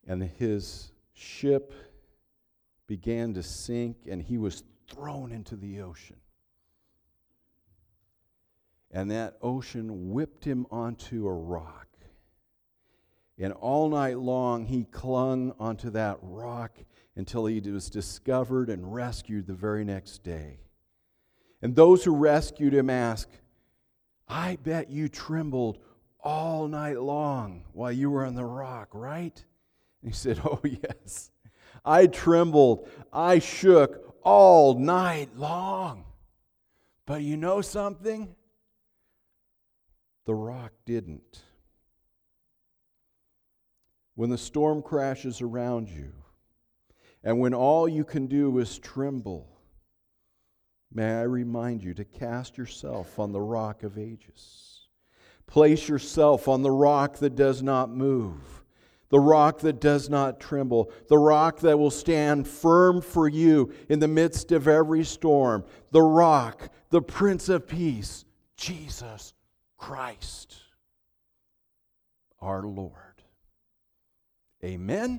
And 0.06 0.22
his 0.22 0.92
ship 1.12 1.72
began 2.86 3.34
to 3.34 3.42
sink, 3.42 3.96
and 4.08 4.22
he 4.22 4.38
was 4.38 4.62
thrown 4.88 5.32
into 5.32 5.56
the 5.56 5.80
ocean. 5.80 6.16
And 8.92 9.10
that 9.10 9.38
ocean 9.40 10.10
whipped 10.12 10.44
him 10.44 10.66
onto 10.70 11.26
a 11.26 11.32
rock. 11.32 11.88
And 13.38 13.52
all 13.54 13.88
night 13.88 14.18
long, 14.18 14.66
he 14.66 14.84
clung 14.84 15.54
onto 15.58 15.90
that 15.90 16.18
rock 16.20 16.78
until 17.16 17.46
he 17.46 17.60
was 17.60 17.90
discovered 17.90 18.68
and 18.68 18.94
rescued 18.94 19.46
the 19.46 19.54
very 19.54 19.84
next 19.84 20.22
day. 20.22 20.60
And 21.60 21.74
those 21.74 22.04
who 22.04 22.14
rescued 22.14 22.74
him 22.74 22.90
asked, 22.90 23.40
I 24.28 24.56
bet 24.62 24.90
you 24.90 25.08
trembled 25.08 25.78
all 26.20 26.68
night 26.68 27.00
long 27.00 27.64
while 27.72 27.92
you 27.92 28.10
were 28.10 28.24
on 28.24 28.34
the 28.34 28.44
rock, 28.44 28.90
right? 28.92 29.44
And 30.02 30.10
he 30.10 30.14
said, 30.16 30.40
Oh, 30.44 30.60
yes. 30.64 31.30
I 31.84 32.06
trembled, 32.06 32.88
I 33.12 33.38
shook 33.40 34.16
all 34.22 34.78
night 34.78 35.36
long. 35.36 36.04
But 37.06 37.22
you 37.22 37.36
know 37.36 37.60
something? 37.60 38.36
The 40.24 40.34
rock 40.34 40.72
didn't. 40.86 41.42
When 44.14 44.30
the 44.30 44.38
storm 44.38 44.82
crashes 44.82 45.40
around 45.40 45.88
you, 45.88 46.12
and 47.24 47.40
when 47.40 47.54
all 47.54 47.88
you 47.88 48.04
can 48.04 48.26
do 48.26 48.58
is 48.58 48.78
tremble, 48.78 49.48
may 50.92 51.18
I 51.18 51.22
remind 51.22 51.82
you 51.82 51.94
to 51.94 52.04
cast 52.04 52.56
yourself 52.58 53.18
on 53.18 53.32
the 53.32 53.40
rock 53.40 53.82
of 53.82 53.98
ages. 53.98 54.86
Place 55.46 55.88
yourself 55.88 56.46
on 56.46 56.62
the 56.62 56.70
rock 56.70 57.16
that 57.18 57.34
does 57.34 57.62
not 57.62 57.90
move, 57.90 58.64
the 59.08 59.20
rock 59.20 59.58
that 59.60 59.80
does 59.80 60.08
not 60.08 60.40
tremble, 60.40 60.92
the 61.08 61.18
rock 61.18 61.58
that 61.60 61.78
will 61.78 61.90
stand 61.90 62.46
firm 62.46 63.00
for 63.00 63.28
you 63.28 63.72
in 63.88 63.98
the 63.98 64.08
midst 64.08 64.52
of 64.52 64.68
every 64.68 65.04
storm, 65.04 65.64
the 65.90 66.02
rock, 66.02 66.68
the 66.90 67.02
Prince 67.02 67.48
of 67.48 67.66
Peace, 67.66 68.24
Jesus 68.56 69.34
Christ, 69.82 70.54
our 72.40 72.62
Lord. 72.62 72.92
Amen. 74.64 75.18